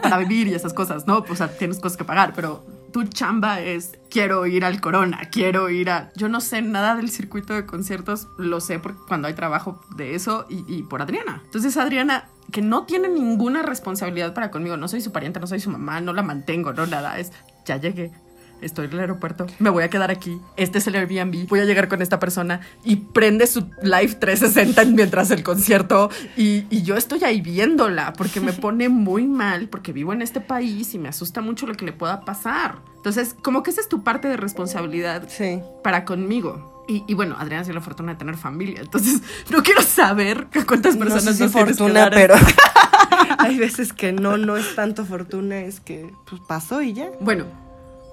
para 0.02 0.18
vivir 0.18 0.48
y 0.48 0.54
esas 0.54 0.74
cosas, 0.74 1.06
¿no? 1.06 1.24
O 1.28 1.36
sea, 1.36 1.48
tienes 1.48 1.78
cosas 1.78 1.96
que 1.96 2.04
pagar, 2.04 2.32
pero 2.34 2.66
tu 2.94 3.02
chamba 3.02 3.60
es 3.60 3.98
quiero 4.08 4.46
ir 4.46 4.64
al 4.64 4.80
Corona, 4.80 5.22
quiero 5.32 5.68
ir 5.68 5.90
a... 5.90 6.12
Yo 6.14 6.28
no 6.28 6.40
sé 6.40 6.62
nada 6.62 6.94
del 6.94 7.10
circuito 7.10 7.52
de 7.52 7.66
conciertos, 7.66 8.28
lo 8.38 8.60
sé 8.60 8.78
porque 8.78 9.00
cuando 9.08 9.26
hay 9.26 9.34
trabajo 9.34 9.80
de 9.96 10.14
eso 10.14 10.46
y, 10.48 10.64
y 10.72 10.84
por 10.84 11.02
Adriana. 11.02 11.42
Entonces 11.44 11.76
Adriana 11.76 12.28
que 12.52 12.62
no 12.62 12.84
tiene 12.84 13.08
ninguna 13.08 13.62
responsabilidad 13.62 14.32
para 14.32 14.52
conmigo. 14.52 14.76
No 14.76 14.86
soy 14.86 15.00
su 15.00 15.10
pariente, 15.10 15.40
no 15.40 15.48
soy 15.48 15.58
su 15.58 15.70
mamá, 15.70 16.00
no 16.00 16.12
la 16.12 16.22
mantengo, 16.22 16.72
no 16.72 16.86
nada. 16.86 17.18
Es, 17.18 17.32
ya 17.64 17.78
llegué, 17.78 18.12
estoy 18.64 18.86
en 18.86 18.92
el 18.94 19.00
aeropuerto, 19.00 19.46
me 19.58 19.70
voy 19.70 19.84
a 19.84 19.90
quedar 19.90 20.10
aquí, 20.10 20.40
este 20.56 20.78
es 20.78 20.86
el 20.86 20.94
Airbnb, 20.96 21.48
voy 21.48 21.60
a 21.60 21.64
llegar 21.64 21.88
con 21.88 22.02
esta 22.02 22.18
persona 22.18 22.60
y 22.84 22.96
prende 22.96 23.46
su 23.46 23.68
Live 23.82 24.14
360 24.20 24.84
mientras 24.86 25.30
el 25.30 25.42
concierto 25.42 26.10
y, 26.36 26.66
y 26.70 26.82
yo 26.82 26.96
estoy 26.96 27.22
ahí 27.24 27.40
viéndola 27.40 28.12
porque 28.14 28.40
me 28.40 28.52
pone 28.64 28.88
muy 28.88 29.26
mal 29.26 29.68
porque 29.68 29.92
vivo 29.92 30.12
en 30.12 30.22
este 30.22 30.40
país 30.40 30.94
y 30.94 30.98
me 30.98 31.08
asusta 31.08 31.40
mucho 31.40 31.66
lo 31.66 31.74
que 31.74 31.84
le 31.84 31.92
pueda 31.92 32.22
pasar. 32.24 32.78
Entonces, 32.96 33.34
como 33.42 33.62
que 33.62 33.70
esa 33.70 33.80
es 33.82 33.88
tu 33.88 34.02
parte 34.02 34.28
de 34.28 34.36
responsabilidad 34.38 35.28
Sí. 35.28 35.60
para 35.82 36.04
conmigo. 36.04 36.84
Y, 36.88 37.02
y 37.06 37.14
bueno, 37.14 37.36
Adriana 37.38 37.62
tiene 37.64 37.78
la 37.78 37.84
fortuna 37.84 38.12
de 38.12 38.18
tener 38.18 38.36
familia, 38.36 38.80
entonces 38.80 39.20
no 39.50 39.62
quiero 39.62 39.82
saber 39.82 40.48
cuántas 40.66 40.94
No 40.96 41.00
personas 41.00 41.24
sé 41.24 41.34
si 41.34 41.42
nos 41.44 41.52
fortuna, 41.52 42.10
pero 42.10 42.34
hay 43.38 43.56
veces 43.58 43.92
que 43.92 44.12
no, 44.12 44.36
no 44.36 44.56
es 44.56 44.74
tanto 44.74 45.04
fortuna, 45.04 45.60
es 45.60 45.80
que 45.80 46.10
pues 46.28 46.40
pasó 46.46 46.82
y 46.82 46.92
ya. 46.92 47.08
Bueno, 47.20 47.44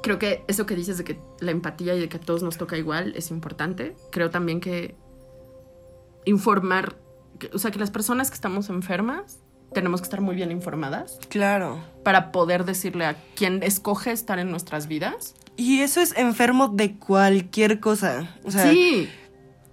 creo 0.03 0.17
que 0.19 0.43
eso 0.47 0.65
que 0.65 0.75
dices 0.75 0.97
de 0.97 1.03
que 1.03 1.19
la 1.39 1.51
empatía 1.51 1.95
y 1.95 1.99
de 1.99 2.09
que 2.09 2.17
a 2.17 2.19
todos 2.19 2.43
nos 2.43 2.57
toca 2.57 2.77
igual 2.77 3.13
es 3.15 3.29
importante. 3.31 3.95
Creo 4.11 4.29
también 4.29 4.59
que 4.59 4.95
informar, 6.25 6.97
que- 7.39 7.49
o 7.53 7.59
sea, 7.59 7.71
que 7.71 7.79
las 7.79 7.91
personas 7.91 8.29
que 8.29 8.35
estamos 8.35 8.69
enfermas 8.69 9.39
tenemos 9.73 10.01
que 10.01 10.05
estar 10.05 10.19
muy 10.21 10.35
bien 10.35 10.51
informadas 10.51 11.17
Claro. 11.29 11.79
para 12.03 12.31
poder 12.31 12.65
decirle 12.65 13.05
a 13.05 13.15
quien 13.35 13.63
escoge 13.63 14.11
estar 14.11 14.37
en 14.37 14.51
nuestras 14.51 14.87
vidas. 14.87 15.33
Y 15.55 15.79
eso 15.81 16.01
es 16.01 16.15
enfermo 16.17 16.67
de 16.67 16.97
cualquier 16.97 17.79
cosa. 17.79 18.35
O 18.43 18.51
sea, 18.51 18.69
sí, 18.71 19.09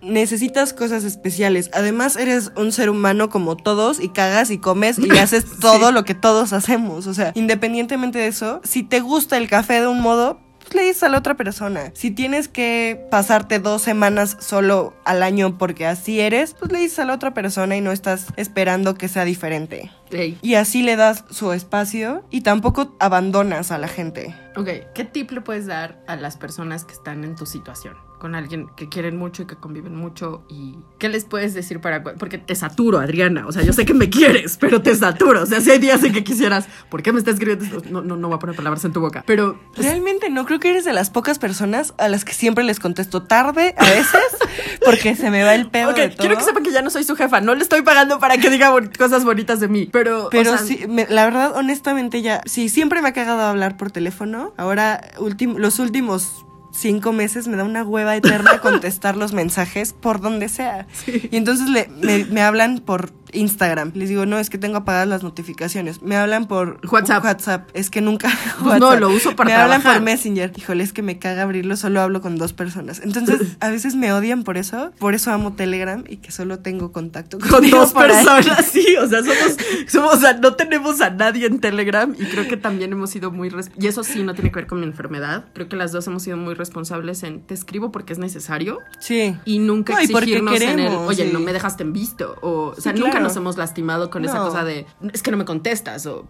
necesitas 0.02 0.72
cosas 0.72 1.04
especiales. 1.04 1.70
Además, 1.72 2.16
eres 2.16 2.52
un 2.56 2.72
ser 2.72 2.90
humano 2.90 3.28
como 3.30 3.56
todos 3.56 4.00
y 4.00 4.08
cagas 4.10 4.50
y 4.50 4.58
comes 4.58 4.98
y 4.98 5.10
haces 5.18 5.44
todo 5.60 5.88
Sí. 5.88 5.94
lo 5.94 6.04
que 6.04 6.14
todos 6.14 6.52
hacemos. 6.52 7.06
O 7.06 7.14
sea, 7.14 7.32
independientemente 7.34 8.18
de 8.18 8.26
eso, 8.28 8.60
si 8.64 8.82
te 8.82 9.00
gusta 9.00 9.36
el 9.36 9.48
café 9.48 9.80
de 9.80 9.86
un 9.88 10.00
modo, 10.00 10.40
pues 10.60 10.74
le 10.74 10.82
dices 10.82 11.02
a 11.04 11.08
la 11.08 11.16
otra 11.18 11.34
persona. 11.34 11.92
Si 11.94 12.10
tienes 12.10 12.46
que 12.46 13.06
pasarte 13.10 13.58
dos 13.58 13.80
semanas 13.80 14.36
solo 14.40 14.94
al 15.06 15.22
año 15.22 15.56
porque 15.56 15.86
así 15.86 16.20
eres, 16.20 16.54
pues 16.58 16.70
le 16.72 16.78
dices 16.80 16.98
a 16.98 17.04
la 17.06 17.14
otra 17.14 17.32
persona 17.32 17.74
y 17.76 17.80
no 17.80 17.90
estás 17.90 18.26
esperando 18.36 18.94
que 18.94 19.08
sea 19.08 19.24
diferente. 19.24 19.90
Ey, 20.10 20.38
Y 20.42 20.54
así 20.54 20.82
le 20.82 20.96
das 20.96 21.24
su 21.30 21.52
espacio 21.52 22.22
y 22.30 22.42
tampoco 22.42 22.94
abandonas 23.00 23.70
a 23.72 23.78
la 23.78 23.88
gente. 23.88 24.34
ok, 24.56 24.68
¿qué 24.94 25.04
tip 25.04 25.30
le 25.30 25.40
puedes 25.40 25.66
dar 25.66 26.02
a 26.06 26.16
las 26.16 26.36
personas 26.36 26.84
que 26.84 26.92
están 26.92 27.24
en 27.24 27.34
tu 27.34 27.46
situación? 27.46 27.94
Con 28.18 28.34
alguien 28.34 28.68
que 28.76 28.88
quieren 28.88 29.16
mucho 29.16 29.42
y 29.42 29.46
que 29.46 29.54
conviven 29.56 29.94
mucho 29.94 30.42
y 30.48 30.76
¿qué 30.98 31.08
les 31.08 31.24
puedes 31.24 31.54
decir 31.54 31.80
para 31.80 32.02
porque 32.02 32.36
te 32.38 32.54
saturo, 32.56 32.98
Adriana, 32.98 33.46
o 33.46 33.52
sea, 33.52 33.62
yo 33.62 33.72
sé 33.72 33.84
que 33.84 33.94
me 33.94 34.10
quieres, 34.10 34.56
pero 34.58 34.82
te 34.82 34.94
saturo, 34.96 35.42
o 35.42 35.46
sea, 35.46 35.60
si 35.60 35.70
hay 35.70 35.78
días 35.78 36.02
en 36.02 36.12
que 36.12 36.24
quisieras, 36.24 36.66
¿por 36.90 37.02
qué 37.02 37.12
me 37.12 37.20
estás 37.20 37.34
escribiendo 37.34 37.64
esto? 37.64 37.82
No 37.90 38.00
no 38.02 38.16
no 38.16 38.26
voy 38.28 38.36
a 38.36 38.38
poner 38.40 38.56
palabras 38.56 38.84
en 38.84 38.92
tu 38.92 39.00
boca, 39.00 39.22
pero 39.26 39.58
pues, 39.74 39.86
Realmente 39.86 40.30
no 40.30 40.44
creo 40.46 40.58
que 40.58 40.70
eres 40.70 40.84
de 40.84 40.92
las 40.92 41.10
pocas 41.10 41.38
personas 41.38 41.94
a 41.98 42.08
las 42.08 42.24
que 42.24 42.32
siempre 42.32 42.64
les 42.64 42.80
contesto 42.80 43.22
tarde 43.22 43.74
a 43.78 43.84
veces 43.84 44.20
porque 44.84 45.14
se 45.14 45.30
me 45.30 45.44
va 45.44 45.54
el 45.54 45.70
pedo 45.70 45.90
Ok, 45.90 45.96
de 45.96 46.08
todo. 46.08 46.18
quiero 46.18 46.36
que 46.36 46.42
sepan 46.42 46.62
que 46.64 46.72
ya 46.72 46.82
no 46.82 46.90
soy 46.90 47.04
su 47.04 47.14
jefa, 47.14 47.40
no 47.40 47.54
le 47.54 47.62
estoy 47.62 47.82
pagando 47.82 48.18
para 48.18 48.36
que 48.38 48.50
diga 48.50 48.72
cosas 48.98 49.24
bonitas 49.24 49.60
de 49.60 49.68
mí, 49.68 49.88
pero 49.92 50.26
o 50.26 50.30
Pero 50.30 50.56
sea, 50.56 50.66
sí, 50.66 50.86
me- 50.88 51.06
la 51.08 51.24
verdad, 51.24 51.54
honestamente 51.56 52.20
ya, 52.22 52.40
sí, 52.46 52.68
siempre 52.68 53.00
me 53.00 53.08
ha 53.08 53.12
cagado 53.12 53.42
hablar 53.42 53.76
por 53.76 53.90
teléfono. 53.92 54.52
Ahora, 54.56 55.00
últim- 55.18 55.56
los 55.56 55.78
últimos 55.78 56.44
cinco 56.78 57.12
meses 57.12 57.48
me 57.48 57.56
da 57.56 57.64
una 57.64 57.82
hueva 57.84 58.16
eterna 58.16 58.58
contestar 58.62 59.16
los 59.16 59.32
mensajes 59.32 59.92
por 59.92 60.20
donde 60.20 60.48
sea. 60.48 60.86
Y 61.30 61.36
entonces 61.36 61.68
le- 61.68 61.88
me, 61.88 62.24
me 62.26 62.40
hablan 62.42 62.78
por 62.78 63.12
Instagram. 63.32 63.92
Les 63.94 64.08
digo, 64.08 64.26
no, 64.26 64.38
es 64.38 64.50
que 64.50 64.58
tengo 64.58 64.76
apagadas 64.78 65.08
las 65.08 65.22
notificaciones. 65.22 66.02
Me 66.02 66.16
hablan 66.16 66.46
por 66.46 66.80
WhatsApp. 66.90 67.24
WhatsApp. 67.24 67.68
Es 67.74 67.90
que 67.90 68.00
nunca. 68.00 68.30
Pues 68.62 68.80
no, 68.80 68.96
lo 68.96 69.08
uso 69.10 69.36
para 69.36 69.48
Me 69.50 69.54
hablan 69.54 69.82
por 69.82 70.00
Messenger. 70.00 70.52
Híjole, 70.56 70.84
es 70.84 70.92
que 70.92 71.02
me 71.02 71.18
caga 71.18 71.42
abrirlo, 71.42 71.76
solo 71.76 72.00
hablo 72.00 72.20
con 72.20 72.36
dos 72.36 72.52
personas. 72.52 73.00
Entonces, 73.02 73.56
a 73.60 73.68
veces 73.70 73.94
me 73.94 74.12
odian 74.12 74.44
por 74.44 74.56
eso. 74.56 74.92
Por 74.98 75.14
eso 75.14 75.30
amo 75.30 75.52
Telegram 75.54 76.04
y 76.08 76.16
que 76.18 76.30
solo 76.32 76.58
tengo 76.60 76.92
contacto 76.92 77.38
con 77.38 77.68
dos 77.70 77.92
ahí. 77.94 78.08
personas, 78.08 78.66
sí, 78.72 78.84
o 79.00 79.06
sea, 79.08 79.20
somos, 79.20 79.56
somos, 79.88 80.14
o 80.14 80.20
sea, 80.20 80.32
no 80.34 80.54
tenemos 80.54 81.00
a 81.00 81.10
nadie 81.10 81.46
en 81.46 81.60
Telegram 81.60 82.14
y 82.18 82.24
creo 82.26 82.46
que 82.48 82.56
también 82.56 82.92
hemos 82.92 83.10
sido 83.10 83.30
muy, 83.30 83.50
y 83.78 83.86
eso 83.86 84.04
sí 84.04 84.22
no 84.22 84.34
tiene 84.34 84.50
que 84.50 84.56
ver 84.56 84.66
con 84.66 84.80
mi 84.80 84.86
enfermedad, 84.86 85.44
creo 85.54 85.68
que 85.68 85.76
las 85.76 85.92
dos 85.92 86.06
hemos 86.06 86.22
sido 86.22 86.36
muy 86.36 86.54
responsables 86.54 87.22
en, 87.22 87.40
te 87.42 87.54
escribo 87.54 87.90
porque 87.92 88.12
es 88.12 88.18
necesario 88.18 88.78
Sí. 88.98 89.36
y 89.44 89.58
nunca 89.58 89.94
No, 89.94 90.02
y 90.02 90.08
porque 90.08 90.24
exigirnos 90.36 90.60
en 90.60 90.68
el, 90.68 90.76
queremos, 90.76 91.08
oye, 91.08 91.26
sí. 91.26 91.30
no 91.32 91.40
me 91.40 91.52
dejaste 91.52 91.82
en 91.82 91.92
visto, 91.92 92.36
o, 92.40 92.68
o 92.68 92.74
Sí, 92.76 92.82
sea, 92.82 92.92
nunca 92.92 93.10
claro. 93.10 93.17
Nos 93.20 93.36
hemos 93.36 93.56
lastimado 93.56 94.10
con 94.10 94.24
esa 94.24 94.38
cosa 94.38 94.64
de, 94.64 94.86
es 95.12 95.22
que 95.22 95.30
no 95.30 95.36
me 95.36 95.44
contestas, 95.44 96.06
o, 96.06 96.26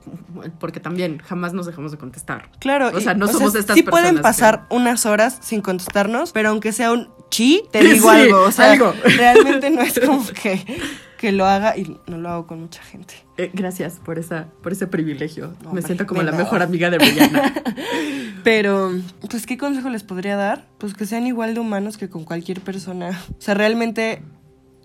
porque 0.58 0.80
también 0.80 1.18
jamás 1.18 1.52
nos 1.52 1.66
dejamos 1.66 1.92
de 1.92 1.98
contestar. 1.98 2.50
Claro, 2.58 2.90
O 2.94 3.00
sea, 3.00 3.12
y- 3.12 3.16
no 3.16 3.28
somos 3.28 3.54
estas 3.54 3.76
Sí 3.76 3.82
pueden 3.82 4.16
personas 4.16 4.22
pasar 4.22 4.66
unas 4.70 5.06
horas 5.06 5.38
sin 5.40 5.60
contestarnos, 5.60 6.32
pero 6.32 6.50
aunque 6.50 6.72
sea 6.72 6.92
un 6.92 7.08
chi, 7.30 7.62
te 7.70 7.80
Sí, 7.82 7.88
digo 7.94 8.10
algo. 8.10 8.42
O 8.42 8.50
sea, 8.52 8.72
algo. 8.72 8.92
realmente 9.16 9.70
no 9.70 9.82
es 9.82 9.98
como 10.00 10.26
que, 10.28 10.64
que 11.18 11.32
lo 11.32 11.46
haga 11.46 11.76
y 11.76 11.96
no 12.06 12.18
lo 12.18 12.28
hago 12.30 12.46
con 12.46 12.60
mucha 12.60 12.82
gente. 12.82 13.14
Eh, 13.36 13.50
gracias 13.52 14.00
por, 14.04 14.18
esa, 14.18 14.46
por 14.62 14.72
ese 14.72 14.86
privilegio. 14.86 15.52
No, 15.62 15.72
me 15.72 15.82
siento 15.82 16.06
como 16.06 16.22
la 16.22 16.32
mejor 16.32 16.62
amiga 16.62 16.90
de 16.90 16.98
Brianna. 16.98 17.54
Pero, 18.44 18.92
pues, 19.30 19.46
¿qué 19.46 19.58
consejo 19.58 19.90
les 19.90 20.04
podría 20.04 20.36
dar? 20.36 20.66
Pues 20.78 20.94
que 20.94 21.06
sean 21.06 21.26
igual 21.26 21.54
de 21.54 21.60
humanos 21.60 21.98
que 21.98 22.08
con 22.08 22.24
cualquier 22.24 22.60
persona. 22.60 23.10
O 23.30 23.40
sea, 23.40 23.54
realmente 23.54 24.22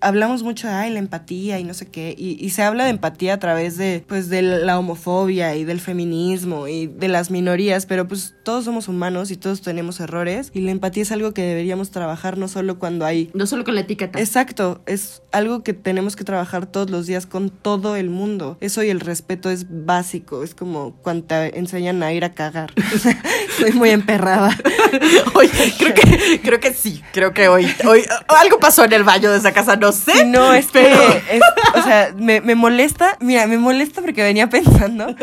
hablamos 0.03 0.43
mucho 0.43 0.67
de 0.67 0.73
ay, 0.73 0.91
la 0.91 0.99
empatía 0.99 1.59
y 1.59 1.63
no 1.63 1.73
sé 1.73 1.87
qué. 1.87 2.15
Y, 2.17 2.43
y 2.43 2.49
se 2.51 2.63
habla 2.63 2.85
de 2.85 2.91
empatía 2.91 3.33
a 3.33 3.39
través 3.39 3.77
de, 3.77 4.03
pues, 4.07 4.29
de 4.29 4.41
la 4.41 4.77
homofobia 4.77 5.55
y 5.55 5.63
del 5.63 5.79
feminismo 5.79 6.67
y 6.67 6.87
de 6.87 7.07
las 7.07 7.31
minorías. 7.31 7.85
Pero, 7.85 8.07
pues, 8.07 8.35
todos 8.43 8.65
somos 8.65 8.87
humanos 8.87 9.31
y 9.31 9.37
todos 9.37 9.61
tenemos 9.61 9.99
errores. 9.99 10.51
Y 10.53 10.61
la 10.61 10.71
empatía 10.71 11.03
es 11.03 11.11
algo 11.11 11.33
que 11.33 11.41
deberíamos 11.41 11.91
trabajar 11.91 12.37
no 12.37 12.47
solo 12.47 12.79
cuando 12.79 13.05
hay 13.05 13.31
no 13.33 13.47
solo 13.47 13.63
con 13.63 13.75
la 13.75 13.81
etiqueta. 13.81 14.19
Exacto, 14.19 14.81
es 14.85 15.21
algo 15.31 15.63
que 15.63 15.73
tenemos 15.73 16.15
que 16.15 16.23
trabajar 16.23 16.65
todos 16.65 16.89
los 16.89 17.07
días 17.07 17.25
con 17.25 17.49
todo 17.49 17.95
el 17.95 18.09
mundo. 18.09 18.57
Eso 18.59 18.83
y 18.83 18.89
el 18.89 18.99
respeto 18.99 19.49
es 19.49 19.85
básico, 19.85 20.43
es 20.43 20.53
como 20.55 20.93
cuando 21.01 21.25
te 21.25 21.57
enseñan 21.57 22.03
a 22.03 22.11
ir 22.11 22.25
a 22.25 22.33
cagar. 22.33 22.73
Soy 23.57 23.71
muy 23.71 23.89
emperrada. 23.91 24.57
Oye, 25.35 25.73
creo 25.77 25.93
que, 25.93 26.41
creo 26.41 26.59
que 26.59 26.73
sí, 26.73 27.01
creo 27.13 27.33
que 27.33 27.47
hoy, 27.47 27.67
hoy 27.87 28.03
algo 28.27 28.59
pasó 28.59 28.83
en 28.83 28.93
el 28.93 29.03
baño 29.03 29.31
de 29.31 29.37
esa 29.37 29.51
casa, 29.53 29.75
no 29.75 29.91
sé. 29.93 30.25
No, 30.25 30.53
es 30.53 30.67
pero 30.73 30.95
que, 30.97 31.38
es- 31.38 31.41
o 31.75 31.82
sea, 31.84 32.13
me, 32.17 32.41
me 32.41 32.56
molesta, 32.56 33.17
mira, 33.21 33.47
me 33.47 33.58
molesta 33.58 34.01
porque 34.01 34.21
venía 34.23 34.47
pensando 34.49 35.15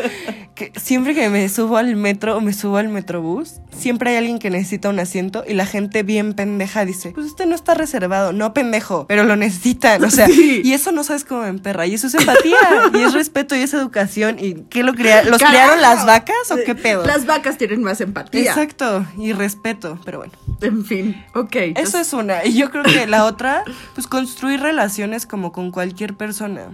que 0.55 0.71
siempre 0.75 1.13
que 1.13 1.29
me 1.29 1.47
subo 1.49 1.77
al 1.77 1.95
metro 1.95 2.37
o 2.37 2.41
me 2.41 2.53
subo 2.53 2.77
al 2.77 2.89
metrobús, 2.89 3.61
siempre 3.75 4.11
hay 4.11 4.17
alguien 4.17 4.39
que 4.39 4.49
necesita 4.49 4.89
un 4.89 4.99
asiento 4.99 5.43
y 5.47 5.53
la 5.53 5.65
gente 5.65 6.03
bien 6.03 6.33
pendeja 6.33 6.85
dice, 6.85 7.11
pues 7.11 7.27
este 7.27 7.45
no 7.45 7.55
está 7.55 7.73
reservado, 7.73 8.33
no 8.33 8.53
pendejo, 8.53 9.05
pero 9.07 9.23
lo 9.23 9.35
necesitan, 9.35 10.03
o 10.03 10.09
sea, 10.09 10.27
Sí. 10.31 10.61
y 10.63 10.73
eso 10.73 10.91
no 10.91 11.03
sabes 11.03 11.23
cómo 11.25 11.41
me 11.43 11.47
emperra, 11.49 11.85
y 11.87 11.93
eso 11.93 12.07
es 12.07 12.13
empatía, 12.15 12.57
y 12.93 12.99
es 12.99 13.13
respeto, 13.13 13.55
y 13.55 13.59
es 13.59 13.73
educación, 13.73 14.37
y 14.39 14.55
¿qué 14.69 14.83
lo 14.83 14.93
crea 14.93 15.23
¿Los 15.23 15.37
Carajo. 15.39 15.51
criaron 15.57 15.81
las 15.81 16.05
vacas 16.05 16.51
o 16.51 16.57
qué 16.65 16.75
pedo? 16.75 17.05
Las 17.05 17.25
vacas 17.25 17.57
tienen 17.57 17.81
más 17.83 18.01
empatía. 18.01 18.41
Exacto, 18.41 19.05
y 19.17 19.33
respeto, 19.33 19.99
pero 20.05 20.19
bueno. 20.19 20.33
En 20.61 20.85
fin, 20.85 21.23
ok. 21.33 21.55
Eso 21.75 21.97
es 21.99 22.13
una. 22.13 22.45
Y 22.45 22.53
yo 22.53 22.69
creo 22.69 22.83
que 22.83 23.07
la 23.07 23.25
otra, 23.25 23.63
pues 23.95 24.05
construir 24.07 24.59
relaciones 24.61 25.25
como 25.25 25.51
con 25.51 25.71
cualquier 25.71 26.15
persona. 26.15 26.67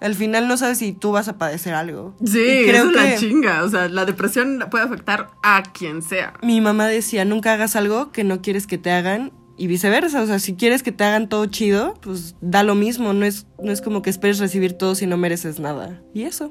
Al 0.00 0.14
final 0.14 0.48
no 0.48 0.56
sabes 0.56 0.78
si 0.78 0.92
tú 0.92 1.12
vas 1.12 1.28
a 1.28 1.36
padecer 1.38 1.74
algo. 1.74 2.14
Sí, 2.24 2.40
Y 2.40 2.68
creo 2.68 2.88
es 2.88 2.96
la 2.96 3.04
que 3.10 3.16
chinga. 3.16 3.64
O 3.64 3.68
sea, 3.68 3.88
la 3.88 4.04
depresión 4.06 4.64
puede 4.70 4.84
afectar 4.84 5.30
a 5.42 5.62
quien 5.62 6.02
sea. 6.02 6.34
mi 6.42 6.60
mamá 6.60 6.86
decía, 6.86 7.24
nunca 7.24 7.52
hagas 7.52 7.76
algo 7.76 8.10
que 8.12 8.24
no 8.24 8.40
quieres 8.40 8.66
que 8.66 8.78
te 8.78 8.90
hagan 8.90 9.32
y 9.58 9.66
viceversa. 9.66 10.22
O 10.22 10.26
sea, 10.26 10.38
si 10.38 10.54
quieres 10.54 10.82
que 10.82 10.90
te 10.92 11.04
hagan 11.04 11.28
todo 11.28 11.44
chido, 11.46 11.94
pues 12.00 12.34
da 12.40 12.62
lo 12.62 12.74
mismo. 12.74 13.12
No 13.12 13.26
es, 13.26 13.46
no 13.62 13.70
es 13.72 13.82
como 13.82 14.00
que 14.00 14.08
esperes 14.08 14.38
recibir 14.38 14.72
todo 14.72 14.94
si 14.94 15.06
no 15.06 15.16
mereces 15.18 15.60
nada. 15.60 16.00
Y 16.14 16.22
eso. 16.22 16.50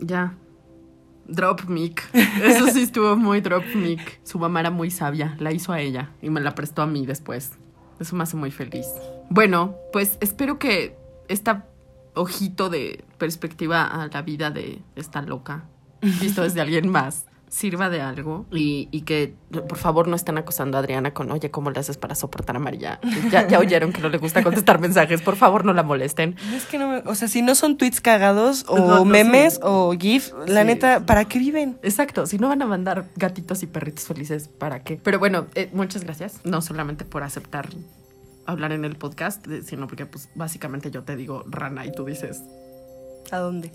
Ya. 0.00 0.34
Drop 1.28 1.64
mic. 1.68 2.02
Eso 2.42 2.66
sí 2.68 2.82
estuvo 2.82 3.16
muy 3.16 3.40
drop 3.40 3.64
mic. 3.74 4.20
Su 4.24 4.38
mamá 4.38 4.60
era 4.60 4.70
muy 4.70 4.90
sabia. 4.90 5.36
La 5.38 5.52
hizo 5.52 5.72
a 5.72 5.80
ella 5.80 6.10
y 6.20 6.30
me 6.30 6.40
la 6.40 6.54
prestó 6.54 6.82
a 6.82 6.86
mí 6.86 7.06
después. 7.06 7.52
Eso 8.00 8.14
me 8.16 8.24
hace 8.24 8.36
muy 8.36 8.50
feliz. 8.50 8.86
Bueno, 9.30 9.76
pues 9.92 10.18
espero 10.20 10.58
que 10.58 10.96
esta 11.28 11.66
ojito 12.16 12.68
de 12.68 13.04
perspectiva 13.18 13.84
a 13.84 14.08
la 14.08 14.22
vida 14.22 14.50
de 14.50 14.82
esta 14.96 15.22
loca, 15.22 15.64
visto 16.20 16.42
desde 16.42 16.60
alguien 16.60 16.88
más, 16.88 17.26
sirva 17.48 17.88
de 17.88 18.00
algo 18.02 18.44
y, 18.50 18.88
y 18.90 19.02
que 19.02 19.34
por 19.50 19.78
favor 19.78 20.08
no 20.08 20.16
estén 20.16 20.36
acosando 20.36 20.76
a 20.76 20.80
Adriana 20.80 21.14
con, 21.14 21.30
oye, 21.30 21.50
¿cómo 21.52 21.70
le 21.70 21.78
haces 21.78 21.96
para 21.96 22.14
soportar 22.16 22.56
a 22.56 22.58
María? 22.58 22.98
Ya, 23.30 23.46
ya 23.46 23.60
oyeron 23.60 23.92
que 23.92 24.00
no 24.02 24.08
le 24.08 24.18
gusta 24.18 24.42
contestar 24.42 24.80
mensajes, 24.80 25.22
por 25.22 25.36
favor 25.36 25.64
no 25.64 25.72
la 25.72 25.84
molesten. 25.84 26.34
Es 26.54 26.66
que 26.66 26.76
no 26.78 26.88
me- 26.88 27.02
o 27.06 27.14
sea, 27.14 27.28
si 27.28 27.42
no 27.42 27.54
son 27.54 27.76
tweets 27.78 28.00
cagados 28.00 28.64
o 28.68 28.76
No, 28.76 28.86
no, 28.96 29.04
memes 29.04 29.54
sí. 29.54 29.60
o 29.62 29.94
GIF, 29.98 30.32
la 30.48 30.62
Sí. 30.62 30.66
neta, 30.66 31.06
¿para 31.06 31.24
qué 31.26 31.38
viven? 31.38 31.78
Exacto, 31.82 32.26
si 32.26 32.36
no 32.38 32.48
van 32.48 32.62
a 32.62 32.66
mandar 32.66 33.06
gatitos 33.14 33.62
y 33.62 33.66
perritos 33.68 34.04
felices, 34.06 34.48
¿para 34.48 34.82
qué? 34.82 34.98
Pero 35.02 35.18
bueno, 35.20 35.46
eh, 35.54 35.70
muchas 35.72 36.02
gracias, 36.02 36.40
no 36.44 36.60
solamente 36.60 37.04
por 37.04 37.22
aceptar 37.22 37.68
hablar 38.46 38.72
en 38.72 38.84
el 38.84 38.96
podcast, 38.96 39.46
sino 39.64 39.86
porque 39.86 40.06
pues 40.06 40.28
básicamente 40.34 40.90
yo 40.90 41.02
te 41.02 41.16
digo 41.16 41.44
rana 41.48 41.84
y 41.84 41.92
tú 41.92 42.04
dices 42.04 42.42
¿A 43.30 43.38
dónde? 43.38 43.72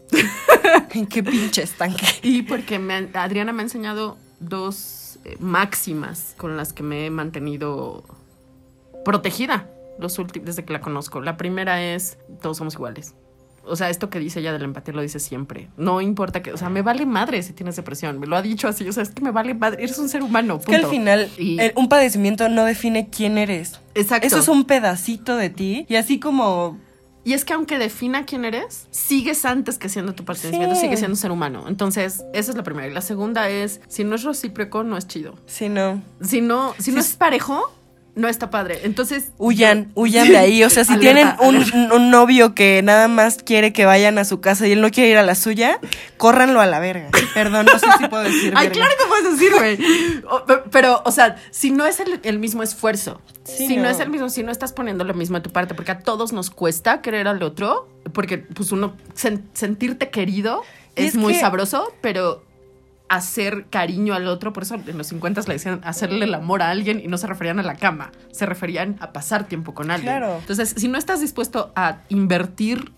¿En 0.94 1.08
qué 1.08 1.24
pinche 1.24 1.64
estanque? 1.64 2.06
Y 2.22 2.44
porque 2.44 2.80
me 2.80 3.10
Adriana 3.14 3.52
me 3.52 3.62
ha 3.62 3.64
enseñado 3.64 4.18
dos 4.40 5.20
eh, 5.26 5.36
máximas 5.40 6.36
con 6.38 6.58
las 6.58 6.74
que 6.74 6.84
me 6.84 7.06
he 7.06 7.10
mantenido 7.10 8.04
protegida 9.04 9.70
los 10.00 10.20
desde 10.42 10.66
que 10.66 10.74
la 10.74 10.82
conozco. 10.82 11.22
La 11.22 11.38
primera 11.38 11.84
es, 11.84 12.18
todos 12.42 12.58
somos 12.58 12.76
iguales. 12.76 13.14
O 13.63 13.76
sea, 13.76 13.89
esto 13.89 14.10
que 14.10 14.19
dice 14.19 14.39
ella 14.39 14.52
de 14.54 14.60
la 14.60 14.65
empatía 14.65 14.93
lo 14.93 15.02
dice 15.02 15.19
siempre. 15.19 15.69
No 15.78 16.02
importa 16.02 16.41
que, 16.41 16.52
o 16.52 16.58
sea, 16.58 16.69
me 16.69 16.82
vale 16.82 17.06
madre 17.06 17.43
si 17.43 17.54
tienes 17.54 17.76
depresión. 17.76 18.19
Me 18.19 18.26
lo 18.28 18.36
ha 18.36 18.41
dicho 18.41 18.67
así, 18.67 18.88
o 18.88 18.91
sea, 18.93 19.04
es 19.04 19.10
que 19.12 19.21
me 19.21 19.32
vale 19.32 19.54
madre. 19.54 19.84
Eres 19.84 19.97
un 20.00 20.10
ser 20.10 20.24
humano. 20.24 20.58
Es 20.60 20.65
que 20.65 20.76
al 20.76 20.88
final, 20.88 21.30
Y- 21.38 21.60
el- 21.60 21.74
un 21.76 21.88
padecimiento 21.89 22.50
no 22.50 22.65
define 22.65 23.10
quién 23.10 23.38
eres. 23.38 23.80
Exacto. 23.93 24.26
Eso 24.28 24.39
es 24.39 24.47
un 24.47 24.65
pedacito 24.65 25.36
de 25.36 25.50
ti. 25.50 25.86
Y 25.89 25.95
así 25.95 26.19
como 26.19 26.80
Y 27.24 27.34
es 27.34 27.45
que 27.45 27.54
aunque 27.54 27.78
defina 27.78 28.26
quién 28.26 28.45
eres, 28.45 28.88
sigues 28.89 29.45
antes 29.45 29.78
que 29.78 29.89
siendo 29.89 30.15
tu 30.15 30.26
padecimiento, 30.26 30.74
Sí. 30.74 30.82
sigues 30.82 30.97
siendo 30.97 31.13
un 31.13 31.17
ser 31.17 31.30
humano. 31.30 31.65
Entonces, 31.67 32.24
esa 32.34 32.50
es 32.50 32.58
la 32.58 32.63
primera. 32.63 32.88
Y 32.88 32.91
la 32.91 33.02
segunda 33.02 33.47
es, 33.47 33.80
si 33.88 34.04
no 34.04 34.15
es 34.15 34.24
recíproco, 34.24 34.82
no 34.84 34.97
es 34.97 35.06
chido. 35.08 35.36
Si 35.45 35.69
no, 35.69 36.02
Si 36.24 36.41
no, 36.41 36.74
si 36.80 36.91
no 36.91 37.04
Sí. 37.04 37.10
es 37.12 37.15
parejo, 37.17 37.71
no 38.15 38.28
está 38.28 38.50
padre. 38.50 38.82
Entonces. 38.84 39.32
huyan, 39.38 39.91
huyan 39.95 40.28
de 40.28 40.38
ahí. 40.38 40.63
O 40.63 40.69
sea, 40.69 40.84
si 40.84 40.93
Alerta, 40.93 41.38
tienen 41.38 41.74
un, 41.80 41.91
un 41.93 42.12
novio 42.12 42.54
que 42.54 42.82
nada 42.84 43.08
más 43.08 43.38
quiere 43.43 43.71
que 43.74 43.86
vayan 43.86 44.17
a 44.17 44.26
su 44.26 44.41
casa 44.41 44.67
y 44.67 44.74
él 44.74 44.82
no 44.82 44.89
quiere 44.91 45.10
ir 45.12 45.17
a 45.17 45.24
la 45.24 45.36
suya, 45.36 45.80
córranlo 46.17 46.60
a 46.62 46.65
la 46.65 46.80
verga. 46.80 47.08
Perdón, 47.34 47.67
no 47.71 47.80
sé 47.80 47.88
si 47.97 48.08
puedo 48.08 48.24
decir. 48.24 48.54
Ay, 48.56 48.67
verga. 48.67 48.84
claro 48.86 48.91
que 49.00 49.08
puedes 49.08 49.32
decir, 49.39 49.54
güey. 49.56 49.78
Pero, 50.71 51.02
o 51.06 51.12
sea, 51.12 51.38
si 51.52 51.71
no 51.71 51.86
es 51.86 52.00
el, 52.00 52.19
el 52.24 52.39
mismo 52.39 52.63
esfuerzo, 52.63 53.21
Sí, 53.43 53.67
si 53.67 53.78
no. 53.78 53.84
no. 53.84 53.89
es 53.89 54.00
el 54.00 54.10
mismo, 54.10 54.30
si 54.30 54.43
no 54.43 54.52
estás 54.52 54.71
poniendo 54.74 55.04
lo 55.04 55.13
mismo 55.13 55.38
de 55.38 55.41
tu 55.43 55.50
parte, 55.52 55.74
porque 55.74 55.91
a 55.91 56.00
todos 56.00 56.32
nos 56.34 56.50
cuesta 56.52 57.02
querer 57.02 57.28
al 57.28 57.41
otro, 57.43 57.88
porque 58.13 58.38
pues 58.38 58.71
uno 58.71 58.93
sen- 59.15 59.41
sentirte 59.54 60.10
querido 60.10 60.62
es, 60.95 61.10
es 61.10 61.15
muy 61.15 61.34
que- 61.34 61.39
sabroso, 61.39 61.91
pero 62.02 62.43
hacer 63.12 63.65
cariño 63.69 64.13
al 64.13 64.26
otro, 64.28 64.54
por 64.54 64.63
eso 64.63 64.76
en 64.76 64.97
los 64.97 65.08
50 65.08 65.41
le 65.41 65.54
decían 65.56 65.82
hacerle 65.84 66.24
el 66.24 66.34
amor 66.34 66.62
a 66.62 66.69
alguien 66.69 67.02
y 67.04 67.10
no 67.10 67.17
se 67.17 67.28
referían 67.28 67.60
a 67.60 67.63
la 67.63 67.76
cama, 67.76 68.13
se 68.32 68.45
referían 68.45 68.95
a 69.02 69.12
pasar 69.12 69.50
tiempo 69.50 69.74
con 69.74 69.91
alguien. 69.91 70.17
Claro. 70.17 70.38
Entonces, 70.38 70.74
si 70.78 70.88
no 70.88 70.97
estás 70.97 71.19
dispuesto 71.19 71.74
a 71.76 72.04
invertir 72.08 72.93